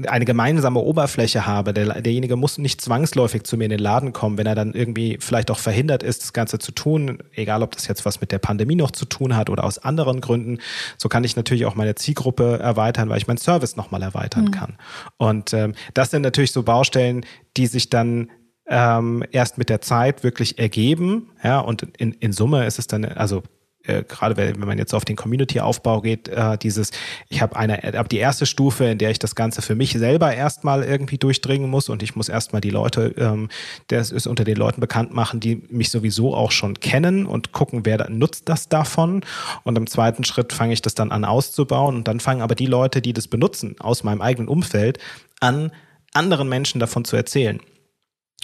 [0.06, 1.74] eine gemeinsame Oberfläche habe.
[1.74, 5.18] Der, derjenige muss nicht zwangsläufig zu mir in den Laden kommen, wenn er dann irgendwie
[5.20, 8.38] vielleicht auch verhindert ist, das Ganze zu tun, egal ob das jetzt was mit der
[8.38, 10.58] Pandemie noch zu tun hat oder aus anderen Gründen.
[10.96, 14.50] So kann ich natürlich auch meine Zielgruppe erweitern, weil ich meinen Service nochmal erweitern mhm.
[14.52, 14.78] kann.
[15.16, 18.30] Und ähm, das sind natürlich so Baustellen, die sich dann
[18.68, 21.30] ähm, erst mit der Zeit wirklich ergeben.
[21.42, 23.42] Ja, und in, in Summe ist es dann, also
[23.86, 26.90] äh, gerade wenn man jetzt auf den Community-Aufbau geht, äh, dieses,
[27.28, 30.34] ich habe eine, ab die erste Stufe, in der ich das Ganze für mich selber
[30.34, 33.48] erstmal irgendwie durchdringen muss und ich muss erstmal die Leute, ähm,
[33.88, 37.80] das ist unter den Leuten bekannt machen, die mich sowieso auch schon kennen und gucken,
[37.84, 39.22] wer nutzt das davon.
[39.64, 42.66] Und im zweiten Schritt fange ich das dann an auszubauen und dann fangen aber die
[42.66, 44.98] Leute, die das benutzen, aus meinem eigenen Umfeld
[45.40, 45.70] an,
[46.12, 47.60] anderen Menschen davon zu erzählen.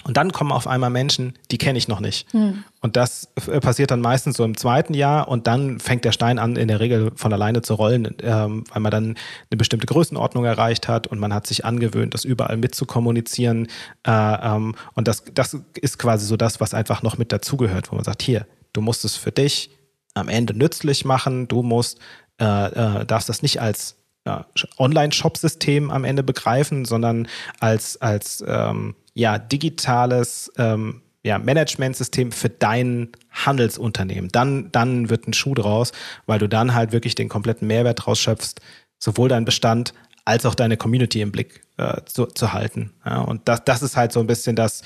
[0.05, 2.31] Und dann kommen auf einmal Menschen, die kenne ich noch nicht.
[2.33, 2.63] Hm.
[2.81, 6.39] Und das äh, passiert dann meistens so im zweiten Jahr und dann fängt der Stein
[6.39, 10.43] an, in der Regel von alleine zu rollen, ähm, weil man dann eine bestimmte Größenordnung
[10.43, 13.67] erreicht hat und man hat sich angewöhnt, das überall mitzukommunizieren.
[14.05, 17.95] Äh, ähm, und das, das ist quasi so das, was einfach noch mit dazugehört, wo
[17.95, 19.69] man sagt, hier, du musst es für dich
[20.15, 21.99] am Ende nützlich machen, du musst,
[22.39, 24.45] äh, äh, darfst das nicht als ja,
[24.77, 27.27] Online-Shop-System am Ende begreifen, sondern
[27.59, 34.29] als, als ähm, ja, digitales ähm, ja, Managementsystem für dein Handelsunternehmen.
[34.31, 35.91] Dann, dann wird ein Schuh draus,
[36.25, 38.55] weil du dann halt wirklich den kompletten Mehrwert rausschöpfst,
[38.99, 39.93] sowohl dein Bestand
[40.25, 42.93] als auch deine Community im Blick äh, zu, zu halten.
[43.05, 44.83] Ja, und das, das ist halt so ein bisschen das,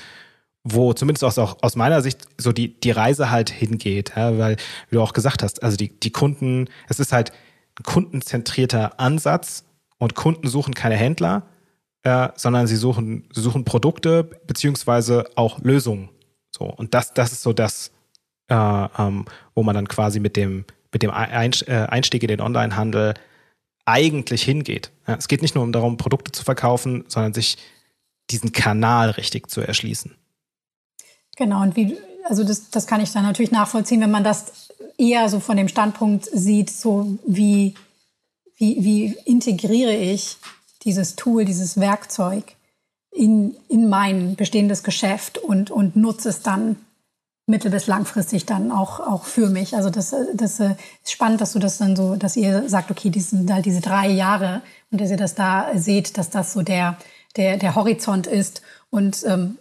[0.64, 4.12] wo zumindest aus, auch aus meiner Sicht so die, die Reise halt hingeht.
[4.16, 4.56] Ja, weil,
[4.90, 7.32] wie du auch gesagt hast, also die, die Kunden, es ist halt
[7.84, 9.64] kundenzentrierter Ansatz
[9.98, 11.48] und Kunden suchen keine Händler,
[12.02, 16.08] äh, sondern sie suchen, sie suchen Produkte beziehungsweise auch Lösungen.
[16.50, 17.90] So, und das, das ist so das,
[18.48, 23.14] äh, ähm, wo man dann quasi mit dem, mit dem äh, Einstieg in den Onlinehandel
[23.84, 24.90] eigentlich hingeht.
[25.06, 27.56] Ja, es geht nicht nur darum, Produkte zu verkaufen, sondern sich
[28.30, 30.14] diesen Kanal richtig zu erschließen.
[31.36, 31.96] Genau, und wie,
[32.28, 35.68] also das, das kann ich dann natürlich nachvollziehen, wenn man das eher so von dem
[35.68, 37.74] Standpunkt sieht, so wie,
[38.56, 40.36] wie, wie integriere ich
[40.82, 42.56] dieses Tool, dieses Werkzeug
[43.10, 46.76] in, in mein bestehendes Geschäft und, und nutze es dann
[47.46, 49.74] mittel- bis langfristig dann auch, auch für mich.
[49.74, 53.20] Also das, das ist spannend, dass du das dann so, dass ihr sagt, okay, die
[53.20, 56.98] sind halt diese drei Jahre und dass ihr das da seht, dass das so der,
[57.36, 58.62] der, der Horizont ist.
[58.90, 59.56] Und ähm,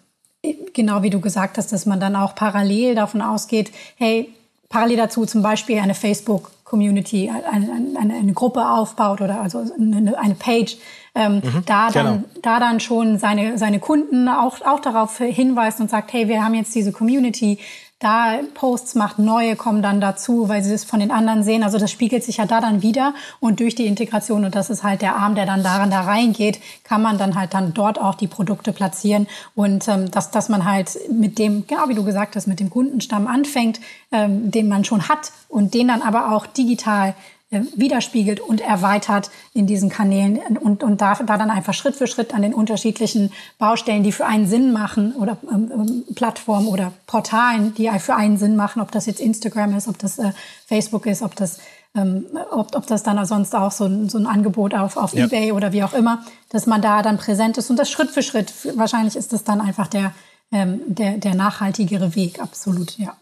[0.73, 4.33] genau wie du gesagt hast, dass man dann auch parallel davon ausgeht, hey,
[4.69, 10.35] parallel dazu zum Beispiel eine Facebook-Community, eine, eine, eine, Gruppe aufbaut oder also eine, eine
[10.35, 10.77] Page,
[11.15, 12.23] ähm, mhm, da, dann, genau.
[12.41, 16.53] da dann schon seine, seine Kunden auch, auch darauf hinweist und sagt, hey, wir haben
[16.53, 17.59] jetzt diese Community,
[17.99, 21.63] da Posts macht, neue kommen dann dazu, weil sie es von den anderen sehen.
[21.63, 24.83] Also das spiegelt sich ja da dann wieder und durch die Integration und das ist
[24.83, 28.13] halt der Arm, der dann daran da reingeht, kann man dann halt dann dort auch
[28.13, 32.35] die Produkte platzieren und ähm, dass, dass man halt mit dem, genau wie du gesagt
[32.35, 33.79] hast, mit dem Kundenstamm anfängt,
[34.11, 37.15] ähm, den man schon hat und den dann aber auch digital
[37.49, 42.33] widerspiegelt und erweitert in diesen Kanälen und, und da, da dann einfach Schritt für Schritt
[42.33, 47.73] an den unterschiedlichen Baustellen, die für einen Sinn machen oder ähm, ähm, Plattformen oder Portalen,
[47.75, 50.33] die für einen Sinn machen, ob das jetzt Instagram ist, ob das äh,
[50.65, 51.59] Facebook ist, ob das
[51.95, 55.25] ähm, ob, ob das dann sonst auch so ein, so ein Angebot auf, auf ja.
[55.25, 58.23] Ebay oder wie auch immer, dass man da dann präsent ist und das Schritt für
[58.23, 60.11] Schritt, wahrscheinlich ist das dann einfach der,
[60.51, 63.15] ähm, der, der nachhaltigere Weg, absolut, ja.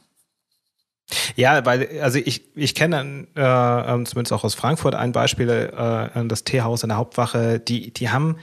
[1.36, 6.26] Ja, weil, also ich, ich kenne äh, ähm, zumindest auch aus Frankfurt ein Beispiel, äh,
[6.28, 8.38] das Teehaus in der Hauptwache, die, die haben,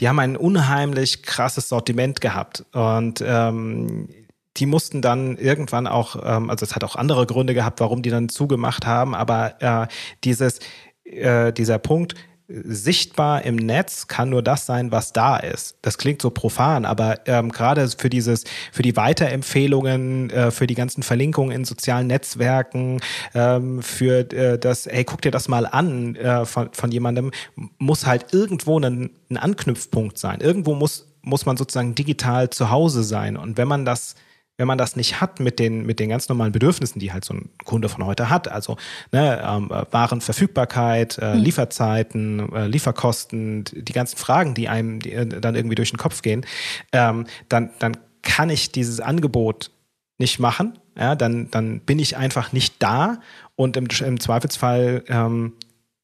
[0.00, 2.64] die haben ein unheimlich krasses Sortiment gehabt.
[2.72, 4.08] Und ähm,
[4.56, 8.10] die mussten dann irgendwann auch, ähm, also es hat auch andere Gründe gehabt, warum die
[8.10, 9.86] dann zugemacht haben, aber äh,
[10.24, 10.60] dieses,
[11.04, 12.14] äh, dieser Punkt,
[12.48, 15.76] sichtbar im Netz kann nur das sein, was da ist.
[15.82, 20.74] Das klingt so profan, aber ähm, gerade für dieses, für die Weiterempfehlungen, äh, für die
[20.74, 23.00] ganzen Verlinkungen in sozialen Netzwerken,
[23.34, 27.32] ähm, für äh, das, hey, guck dir das mal an äh, von, von jemandem,
[27.78, 30.40] muss halt irgendwo ein, ein Anknüpfpunkt sein.
[30.40, 33.36] Irgendwo muss muss man sozusagen digital zu Hause sein.
[33.36, 34.14] Und wenn man das
[34.58, 37.34] wenn man das nicht hat mit den, mit den ganz normalen Bedürfnissen, die halt so
[37.34, 38.76] ein Kunde von heute hat, also
[39.12, 41.42] ne, ähm, Warenverfügbarkeit, äh, mhm.
[41.42, 46.22] Lieferzeiten, äh, Lieferkosten, die ganzen Fragen, die einem die, äh, dann irgendwie durch den Kopf
[46.22, 46.46] gehen,
[46.92, 49.70] ähm, dann, dann kann ich dieses Angebot
[50.18, 50.78] nicht machen.
[50.98, 53.20] Ja, dann, dann bin ich einfach nicht da
[53.54, 55.52] und im, im Zweifelsfall ähm,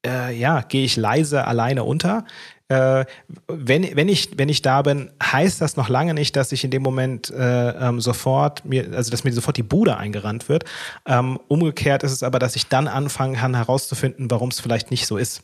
[0.05, 2.25] äh, ja, gehe ich leise alleine unter
[2.73, 3.05] äh,
[3.49, 6.71] wenn, wenn, ich, wenn ich da bin, heißt das noch lange nicht, dass ich in
[6.71, 10.65] dem Moment äh, ähm, sofort mir, also dass mir sofort die Bude eingerannt wird.
[11.07, 15.07] Ähm, umgekehrt ist es aber, dass ich dann anfangen kann herauszufinden, warum es vielleicht nicht
[15.07, 15.43] so ist.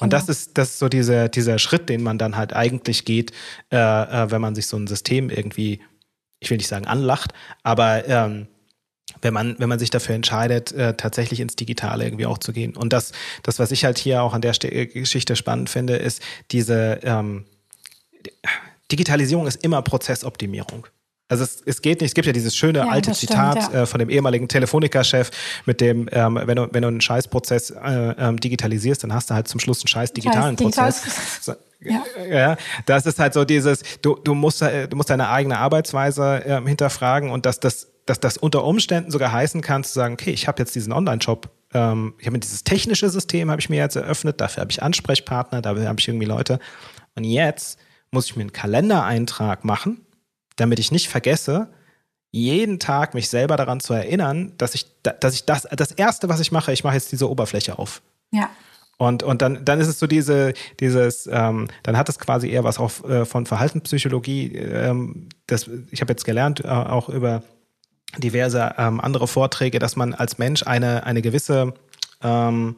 [0.00, 3.32] Und das ist, das ist so dieser, dieser Schritt, den man dann halt eigentlich geht,
[3.72, 5.80] äh, äh, wenn man sich so ein System irgendwie,
[6.40, 8.46] ich will nicht sagen anlacht, aber ähm,
[9.22, 12.76] wenn man, wenn man sich dafür entscheidet, äh, tatsächlich ins Digitale irgendwie auch zu gehen.
[12.76, 16.22] Und das, das, was ich halt hier auch an der St Geschichte spannend finde, ist
[16.50, 17.44] diese ähm,
[18.90, 20.86] Digitalisierung ist immer Prozessoptimierung.
[21.30, 23.82] Also es, es geht nicht, es gibt ja dieses schöne ja, alte Zitat stimmt, ja.
[23.82, 25.30] äh, von dem ehemaligen Telefonica-Chef,
[25.66, 29.34] mit dem, ähm, wenn, du, wenn du einen Scheißprozess äh, ähm, digitalisierst, dann hast du
[29.34, 31.02] halt zum Schluss einen scheiß digitalen Scheiß, Prozess.
[31.42, 32.02] So, ja.
[32.28, 36.60] ja, das ist halt so dieses, du, du, musst, du musst deine eigene Arbeitsweise äh,
[36.66, 40.48] hinterfragen und dass das, dass das unter Umständen sogar heißen kann, zu sagen, okay, ich
[40.48, 44.40] habe jetzt diesen Online-Shop, ähm, ich habe dieses technische System, habe ich mir jetzt eröffnet,
[44.40, 46.58] dafür habe ich Ansprechpartner, dafür habe ich irgendwie Leute.
[47.14, 47.78] Und jetzt
[48.10, 50.06] muss ich mir einen Kalendereintrag machen,
[50.56, 51.68] damit ich nicht vergesse,
[52.30, 56.40] jeden Tag mich selber daran zu erinnern, dass ich, dass ich das, das erste, was
[56.40, 58.02] ich mache, ich mache jetzt diese Oberfläche auf.
[58.30, 58.50] Ja.
[58.98, 62.64] Und, und dann, dann ist es so diese, dieses, ähm, dann hat es quasi eher
[62.64, 64.56] was auch äh, von Verhaltenspsychologie.
[64.56, 67.42] Ähm, das, ich habe jetzt gelernt, äh, auch über
[68.16, 71.74] diverse ähm, andere Vorträge, dass man als Mensch eine, eine gewisse
[72.22, 72.76] ähm,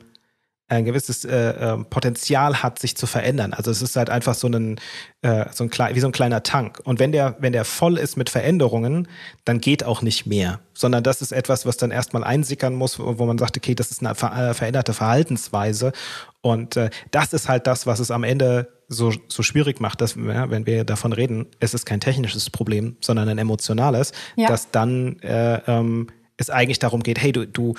[0.70, 3.52] ein gewisses äh, äh, Potenzial hat, sich zu verändern.
[3.52, 4.78] Also es ist halt einfach so ein,
[5.20, 6.80] äh, so ein wie so ein kleiner Tank.
[6.84, 9.08] Und wenn der, wenn der voll ist mit Veränderungen,
[9.44, 10.60] dann geht auch nicht mehr.
[10.72, 14.00] Sondern das ist etwas, was dann erstmal einsickern muss, wo man sagt, okay, das ist
[14.00, 15.92] eine ver äh, veränderte Verhaltensweise.
[16.40, 20.16] Und äh, das ist halt das, was es am Ende so, so schwierig macht, dass,
[20.16, 24.48] ja, wenn wir davon reden, es ist kein technisches Problem, sondern ein emotionales, ja.
[24.48, 27.74] dass dann äh, ähm, es eigentlich darum geht, hey, du, du,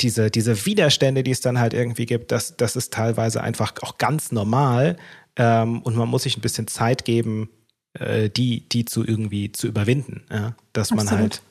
[0.00, 3.98] diese, diese Widerstände, die es dann halt irgendwie gibt, das, das ist teilweise einfach auch
[3.98, 4.96] ganz normal.
[5.36, 7.48] Ähm, und man muss sich ein bisschen Zeit geben,
[7.94, 10.56] äh, die, die zu irgendwie zu überwinden, ja?
[10.72, 11.10] dass Absolut.
[11.10, 11.42] man halt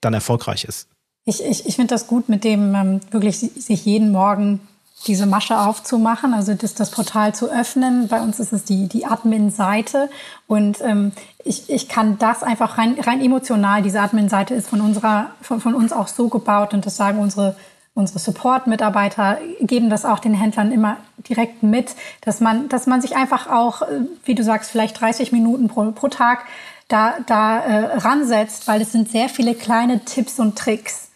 [0.00, 0.88] dann erfolgreich ist.
[1.24, 4.60] Ich, ich, ich finde das gut, mit dem ähm, wirklich sich jeden Morgen
[5.06, 8.08] diese Masche aufzumachen, also das, das Portal zu öffnen.
[8.08, 10.10] Bei uns ist es die, die Admin-Seite
[10.46, 11.12] und ähm,
[11.44, 15.74] ich, ich kann das einfach rein, rein emotional, diese Admin-Seite ist von, unserer, von, von
[15.74, 17.56] uns auch so gebaut und das sagen unsere,
[17.94, 20.96] unsere Support-Mitarbeiter, geben das auch den Händlern immer
[21.28, 25.32] direkt mit, dass man, dass man sich einfach auch, äh, wie du sagst, vielleicht 30
[25.32, 26.44] Minuten pro, pro Tag
[26.88, 31.10] da, da äh, ransetzt, weil es sind sehr viele kleine Tipps und Tricks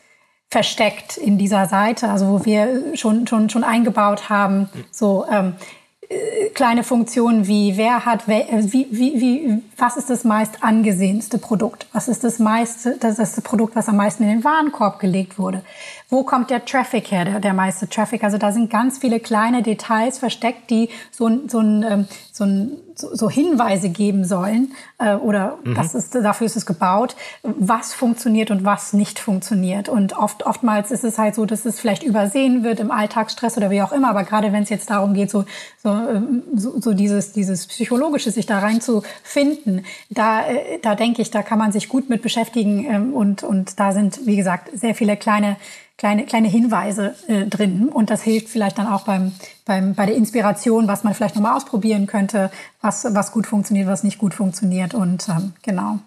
[0.51, 5.55] versteckt in dieser Seite, also wo wir schon, schon, schon eingebaut haben, so ähm,
[6.09, 11.37] äh, kleine Funktionen wie wer hat, äh, wie, wie, wie, was ist das meist angesehenste
[11.37, 11.87] Produkt?
[11.93, 15.39] Was ist das meiste, das ist das Produkt, was am meisten in den Warenkorb gelegt
[15.39, 15.63] wurde?
[16.11, 18.25] Wo kommt der Traffic her, der, der meiste Traffic?
[18.25, 22.79] Also da sind ganz viele kleine Details versteckt, die so, so, ein, ähm, so, ein,
[22.94, 25.75] so Hinweise geben sollen äh, oder mhm.
[25.75, 29.90] das ist, dafür ist es gebaut, was funktioniert und was nicht funktioniert.
[29.90, 33.68] Und oft, oftmals ist es halt so, dass es vielleicht übersehen wird im Alltagsstress oder
[33.68, 34.09] wie auch immer.
[34.09, 35.44] Aber gerade wenn es jetzt darum geht, so,
[35.83, 40.94] so, ähm, so, so dieses, dieses Psychologische, sich da rein zu finden, da, äh, da
[40.94, 44.37] denke ich, da kann man sich gut mit beschäftigen ähm, und, und da sind, wie
[44.37, 45.59] gesagt, sehr viele kleine
[45.99, 47.91] kleine, kleine Hinweise äh, drin.
[47.91, 49.33] Und das hilft vielleicht dann auch beim,
[49.67, 54.05] beim, bei der Inspiration, was man vielleicht nochmal ausprobieren könnte, was, was gut funktioniert, was
[54.05, 54.95] nicht gut funktioniert.
[54.95, 55.99] Und ähm, genau.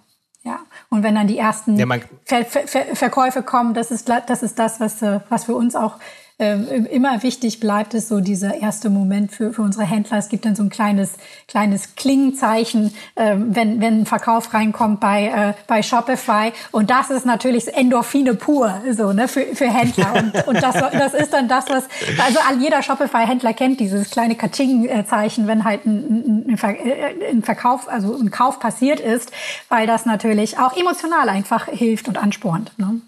[0.44, 1.86] Ja, und wenn dann die ersten ja,
[2.26, 5.98] Ver Ver Verkäufe kommen, das ist, das ist das, was, äh, was für uns auch
[6.46, 10.18] immer wichtig bleibt, ist so dieser erste Moment für, für unsere Händler.
[10.18, 11.14] Es gibt dann so ein kleines,
[11.48, 16.52] kleines Klingenzeichen, äh, wenn, wenn ein Verkauf reinkommt bei, äh, bei Shopify.
[16.72, 20.14] Und das ist natürlich Endorphine pur, so, ne, für, für Händler.
[20.22, 21.84] Und, und das, das ist dann das, was,
[22.24, 28.18] also jeder Shopify-Händler kennt dieses kleine Kaching-Zeichen, wenn halt ein, ein, äh, ein Verkauf, also
[28.18, 29.32] ein Kauf passiert ist,
[29.70, 32.72] weil das natürlich auch emotional einfach hilft und anspornt.
[32.78, 33.02] Ne?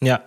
[0.00, 0.20] Ja,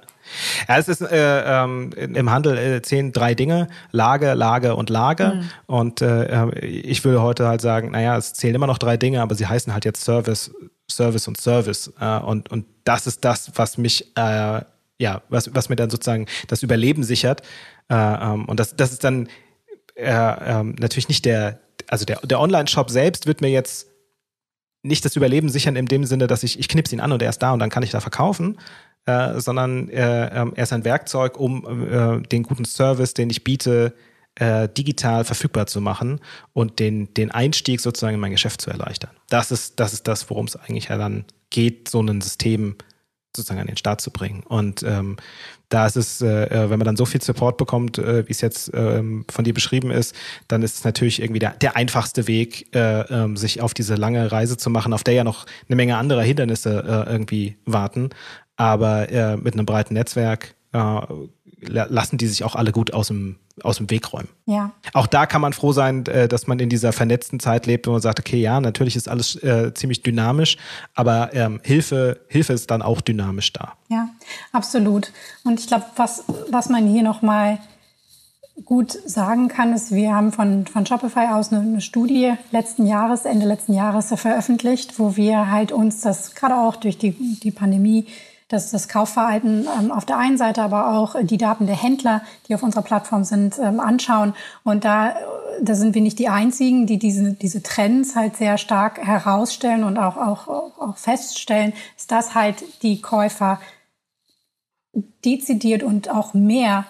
[0.67, 5.35] ja, es ist äh, ähm, im Handel äh, zehn drei Dinge: Lage, Lage und Lage.
[5.35, 5.49] Mhm.
[5.67, 9.35] Und äh, ich würde heute halt sagen, naja, es zählen immer noch drei Dinge, aber
[9.35, 10.51] sie heißen halt jetzt Service,
[10.89, 11.91] Service und Service.
[11.99, 14.61] Äh, und, und das ist das, was mich, äh,
[14.97, 17.41] ja, was, was mir dann sozusagen das Überleben sichert.
[17.89, 19.27] Äh, ähm, und das, das ist dann
[19.95, 23.87] äh, ähm, natürlich nicht der, also der, der Online-Shop selbst wird mir jetzt
[24.81, 27.29] nicht das Überleben sichern in dem Sinne, dass ich, ich knipse ihn an und er
[27.29, 28.57] ist da und dann kann ich da verkaufen,
[29.09, 33.93] äh, sondern äh, er ist ein Werkzeug, um äh, den guten Service, den ich biete,
[34.35, 36.19] äh, digital verfügbar zu machen
[36.53, 39.11] und den, den Einstieg sozusagen in mein Geschäft zu erleichtern.
[39.29, 42.75] Das ist das, ist das worum es eigentlich ja dann geht, so ein System
[43.35, 44.43] sozusagen an den Start zu bringen.
[44.43, 45.17] Und ähm,
[45.69, 48.71] da ist es, äh, wenn man dann so viel Support bekommt, äh, wie es jetzt
[48.73, 50.15] ähm, von dir beschrieben ist,
[50.47, 54.31] dann ist es natürlich irgendwie der, der einfachste Weg, äh, ähm, sich auf diese lange
[54.31, 58.09] Reise zu machen, auf der ja noch eine Menge anderer Hindernisse irgendwie warten.
[58.59, 61.01] Aber äh, mit einem breiten Netzwerk äh,
[61.61, 64.27] lassen die sich auch alle gut aus dem, aus dem Weg räumen.
[64.45, 64.71] Ja.
[64.93, 67.91] Auch da kann man froh sein, äh, dass man in dieser vernetzten Zeit lebt, wo
[67.91, 70.57] man sagt, okay, ja, natürlich ist alles äh, ziemlich dynamisch,
[70.93, 73.75] aber ähm, Hilfe, Hilfe ist dann auch dynamisch da.
[73.87, 74.09] Ja,
[74.51, 75.13] absolut.
[75.45, 77.59] Und ich glaube, was, was man hier nochmal
[78.65, 83.23] gut sagen kann, ist, wir haben von, von Shopify aus eine, eine, Studie letzten Jahres,
[83.23, 88.05] Ende letzten Jahres veröffentlicht, wo wir halt uns das gerade auch durch die, die Pandemie
[88.49, 92.55] das, das Kaufverhalten ähm, auf der einen Seite, aber auch die Daten der Händler, die
[92.55, 94.33] auf unserer Plattform sind, ähm, anschauen.
[94.63, 95.15] Und da,
[95.61, 99.97] da sind wir nicht die Einzigen, die diese, diese Trends halt sehr stark herausstellen und
[99.97, 103.61] auch, auch, auch feststellen, ist, dass halt die Käufer
[105.23, 106.85] dezidiert und auch mehr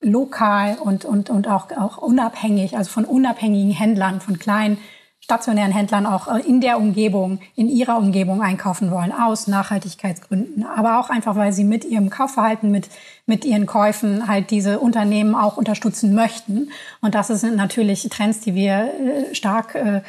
[0.00, 4.78] lokal und, und, und auch, auch unabhängig, also von unabhängigen Händlern, von kleinen
[5.24, 11.00] stationären Händlern auch äh, in der Umgebung, in ihrer Umgebung einkaufen wollen, aus Nachhaltigkeitsgründen, aber
[11.00, 12.90] auch einfach, weil sie mit ihrem Kaufverhalten, mit,
[13.24, 16.68] mit ihren Käufen halt diese Unternehmen auch unterstützen möchten.
[17.00, 20.02] Und das sind natürlich Trends, die wir äh, stark äh,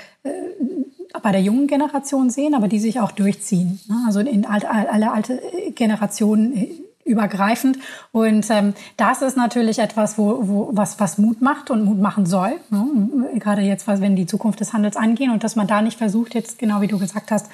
[1.24, 3.80] bei der jungen Generation sehen, aber die sich auch durchziehen.
[3.88, 3.96] Ne?
[4.06, 5.42] Also in alle, alle alte
[5.76, 6.68] Generationen
[7.06, 7.78] übergreifend.
[8.12, 12.26] Und ähm, das ist natürlich etwas, wo, wo was, was Mut macht und Mut machen
[12.26, 12.54] soll.
[12.72, 13.40] Ne?
[13.40, 16.58] Gerade jetzt, wenn die Zukunft des Handels angehen und dass man da nicht versucht, jetzt
[16.60, 17.50] genau wie du gesagt hast,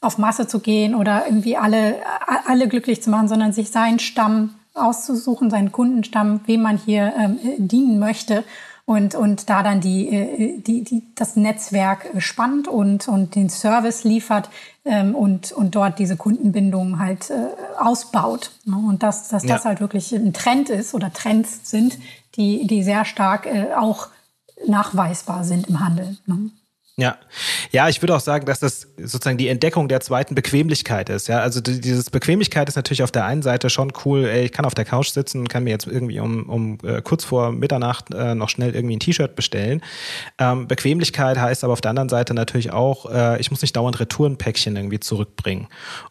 [0.00, 1.96] auf Masse zu gehen oder irgendwie alle,
[2.46, 7.38] alle glücklich zu machen, sondern sich seinen Stamm auszusuchen, seinen Kundenstamm, wem man hier ähm,
[7.58, 8.42] dienen möchte
[8.86, 14.04] und, und da dann die, äh, die, die, das Netzwerk spannt und, und den Service
[14.04, 14.50] liefert
[14.84, 18.50] ähm, und, und dort diese Kundenbindung halt äh, ausbaut.
[18.66, 18.76] Ne?
[18.76, 19.54] Und dass, dass ja.
[19.54, 21.98] das halt wirklich ein Trend ist oder Trends sind,
[22.36, 24.08] die, die sehr stark äh, auch
[24.66, 26.18] nachweisbar sind im Handel.
[26.26, 26.50] Ne?
[26.96, 27.16] Ja,
[27.72, 31.26] ja, ich würde auch sagen, dass das sozusagen die Entdeckung der zweiten Bequemlichkeit ist.
[31.26, 34.26] Ja, also dieses Bequemlichkeit ist natürlich auf der einen Seite schon cool.
[34.26, 37.02] Ey, ich kann auf der Couch sitzen und kann mir jetzt irgendwie um, um äh,
[37.02, 39.82] kurz vor Mitternacht äh, noch schnell irgendwie ein T-Shirt bestellen.
[40.38, 43.98] Ähm, Bequemlichkeit heißt aber auf der anderen Seite natürlich auch, äh, ich muss nicht dauernd
[43.98, 45.66] Retourenpäckchen irgendwie zurückbringen.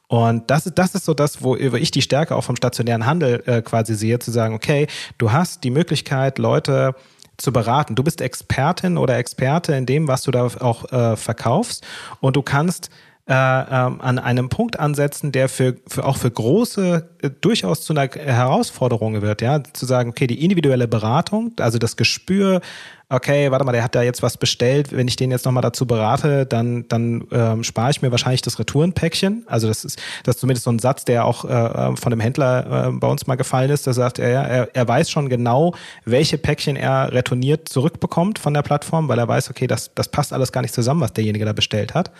[0.09, 3.41] Und das ist, das ist so das, wo ich die Stärke auch vom stationären Handel
[3.45, 6.93] äh, quasi sehe, zu sagen, okay, du hast die Möglichkeit, Leute
[7.37, 7.95] zu beraten.
[7.95, 11.85] Du bist Expertin oder Experte in dem, was du da auch äh, verkaufst
[12.19, 12.89] und du kannst
[13.25, 17.93] äh, ähm, an einem Punkt ansetzen, der für, für auch für große äh, durchaus zu
[17.93, 22.59] einer Herausforderung wird, ja, zu sagen, okay, die individuelle Beratung, also das Gespür,
[23.13, 25.85] okay, warte mal, der hat da jetzt was bestellt, wenn ich den jetzt nochmal dazu
[25.85, 29.43] berate, dann, dann ähm, spare ich mir wahrscheinlich das Retourenpäckchen.
[29.45, 32.87] Also das ist, das ist zumindest so ein Satz, der auch äh, von dem Händler
[32.87, 36.37] äh, bei uns mal gefallen ist, der sagt, er, er, er weiß schon genau, welche
[36.37, 40.51] Päckchen er retourniert zurückbekommt von der Plattform, weil er weiß, okay, das, das passt alles
[40.51, 42.11] gar nicht zusammen, was derjenige da bestellt hat.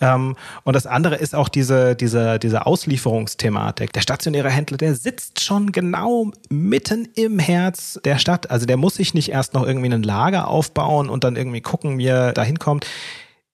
[0.00, 3.92] Ähm, und das andere ist auch diese, diese, diese Auslieferungsthematik.
[3.92, 8.50] Der stationäre Händler, der sitzt schon genau mitten im Herz der Stadt.
[8.50, 11.60] Also der muss sich nicht erst noch irgendwie einen Lager Lager aufbauen und dann irgendwie
[11.60, 12.86] gucken, wie er da hinkommt.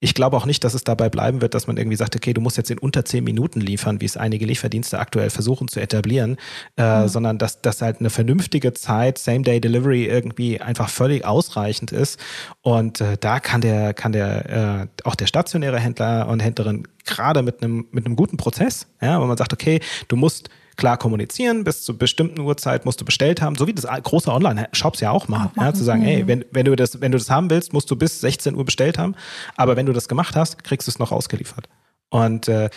[0.03, 2.41] Ich glaube auch nicht, dass es dabei bleiben wird, dass man irgendwie sagt, okay, du
[2.41, 6.39] musst jetzt in unter zehn Minuten liefern, wie es einige Lieferdienste aktuell versuchen zu etablieren,
[6.79, 7.09] äh, mhm.
[7.09, 12.19] sondern dass, dass halt eine vernünftige Zeit, Same-Day-Delivery irgendwie einfach völlig ausreichend ist.
[12.63, 17.43] Und äh, da kann der, kann der, äh, auch der stationäre Händler und Händlerin gerade
[17.43, 20.49] mit einem, mit einem guten Prozess, ja, wo man sagt, okay, du musst
[20.81, 25.01] klar kommunizieren, bis zu bestimmten Uhrzeit musst du bestellt haben, so wie das große Online-Shops
[25.01, 25.53] ja auch machen.
[25.57, 27.97] Ja, zu sagen, hey, wenn, wenn, du das, wenn du das haben willst, musst du
[27.97, 29.15] bis 16 Uhr bestellt haben,
[29.57, 31.69] aber wenn du das gemacht hast, kriegst du es noch ausgeliefert.
[32.09, 32.71] Und äh,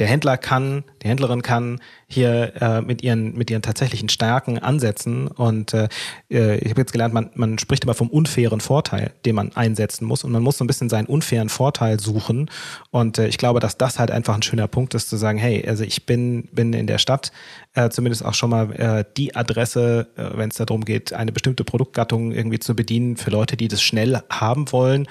[0.00, 5.28] der Händler kann, die Händlerin kann hier äh, mit ihren mit ihren tatsächlichen Stärken ansetzen.
[5.28, 5.88] Und äh,
[6.30, 10.04] äh, ich habe jetzt gelernt, man man spricht immer vom unfairen Vorteil, den man einsetzen
[10.04, 10.24] muss.
[10.24, 12.50] Und man muss so ein bisschen seinen unfairen Vorteil suchen.
[12.90, 15.64] Und äh, ich glaube, dass das halt einfach ein schöner Punkt ist zu sagen, hey,
[15.66, 17.30] also ich bin bin in der Stadt
[17.74, 21.62] äh, zumindest auch schon mal äh, die Adresse, äh, wenn es darum geht, eine bestimmte
[21.62, 25.06] Produktgattung irgendwie zu bedienen für Leute, die das schnell haben wollen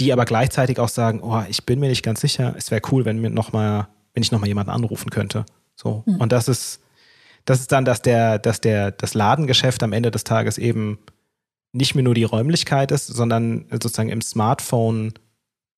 [0.00, 3.04] die aber gleichzeitig auch sagen, oh, ich bin mir nicht ganz sicher, es wäre cool,
[3.04, 5.44] wenn mir noch mal wenn ich nochmal jemanden anrufen könnte.
[5.74, 6.02] So.
[6.06, 6.16] Mhm.
[6.16, 6.80] Und das ist,
[7.44, 10.98] das ist dann, dass der, dass der, das Ladengeschäft am Ende des Tages eben
[11.72, 15.14] nicht mehr nur die Räumlichkeit ist, sondern sozusagen im Smartphone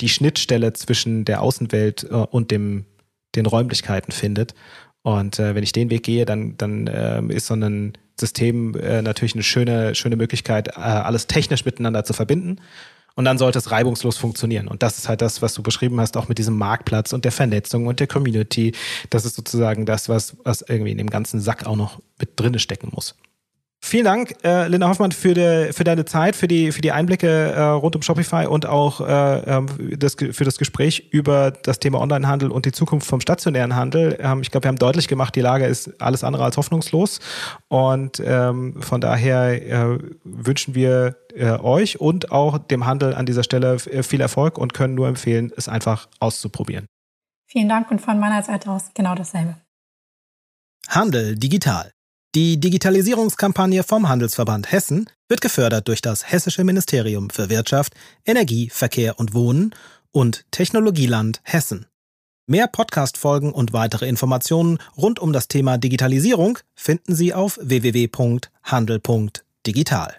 [0.01, 2.85] die Schnittstelle zwischen der Außenwelt äh, und dem,
[3.37, 4.55] den Räumlichkeiten findet.
[5.03, 9.03] Und äh, wenn ich den Weg gehe, dann, dann äh, ist so ein System äh,
[9.03, 12.61] natürlich eine schöne, schöne Möglichkeit, äh, alles technisch miteinander zu verbinden.
[13.15, 14.67] Und dann sollte es reibungslos funktionieren.
[14.67, 17.33] Und das ist halt das, was du beschrieben hast, auch mit diesem Marktplatz und der
[17.33, 18.73] Vernetzung und der Community.
[19.11, 22.59] Das ist sozusagen das, was, was irgendwie in dem ganzen Sack auch noch mit drinne
[22.59, 23.15] stecken muss.
[23.87, 27.29] Vielen Dank, äh, Linda Hoffmann, für, de, für deine Zeit, für die, für die Einblicke
[27.29, 29.67] äh, rund um Shopify und auch äh, ähm,
[29.99, 34.17] das, für das Gespräch über das Thema Onlinehandel und die Zukunft vom stationären Handel.
[34.21, 37.21] Ähm, ich glaube, wir haben deutlich gemacht, die Lage ist alles andere als hoffnungslos.
[37.69, 43.43] Und ähm, von daher äh, wünschen wir äh, euch und auch dem Handel an dieser
[43.43, 46.87] Stelle äh, viel Erfolg und können nur empfehlen, es einfach auszuprobieren.
[47.47, 49.57] Vielen Dank und von meiner Seite aus genau dasselbe.
[50.89, 51.93] Handel digital
[52.35, 59.21] die Digitalisierungskampagne vom Handelsverband Hessen wird gefördert durch das Hessische Ministerium für Wirtschaft, Energie, Verkehr
[59.21, 59.75] und Wohnen
[60.11, 61.87] und Technologieland Hessen.
[62.47, 70.17] Mehr Podcast-Folgen und weitere Informationen rund um das Thema Digitalisierung finden Sie auf www.handel.digital.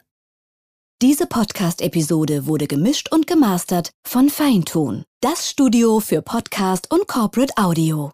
[1.01, 8.11] Diese Podcast-Episode wurde gemischt und gemastert von Feintun, das Studio für Podcast und Corporate Audio.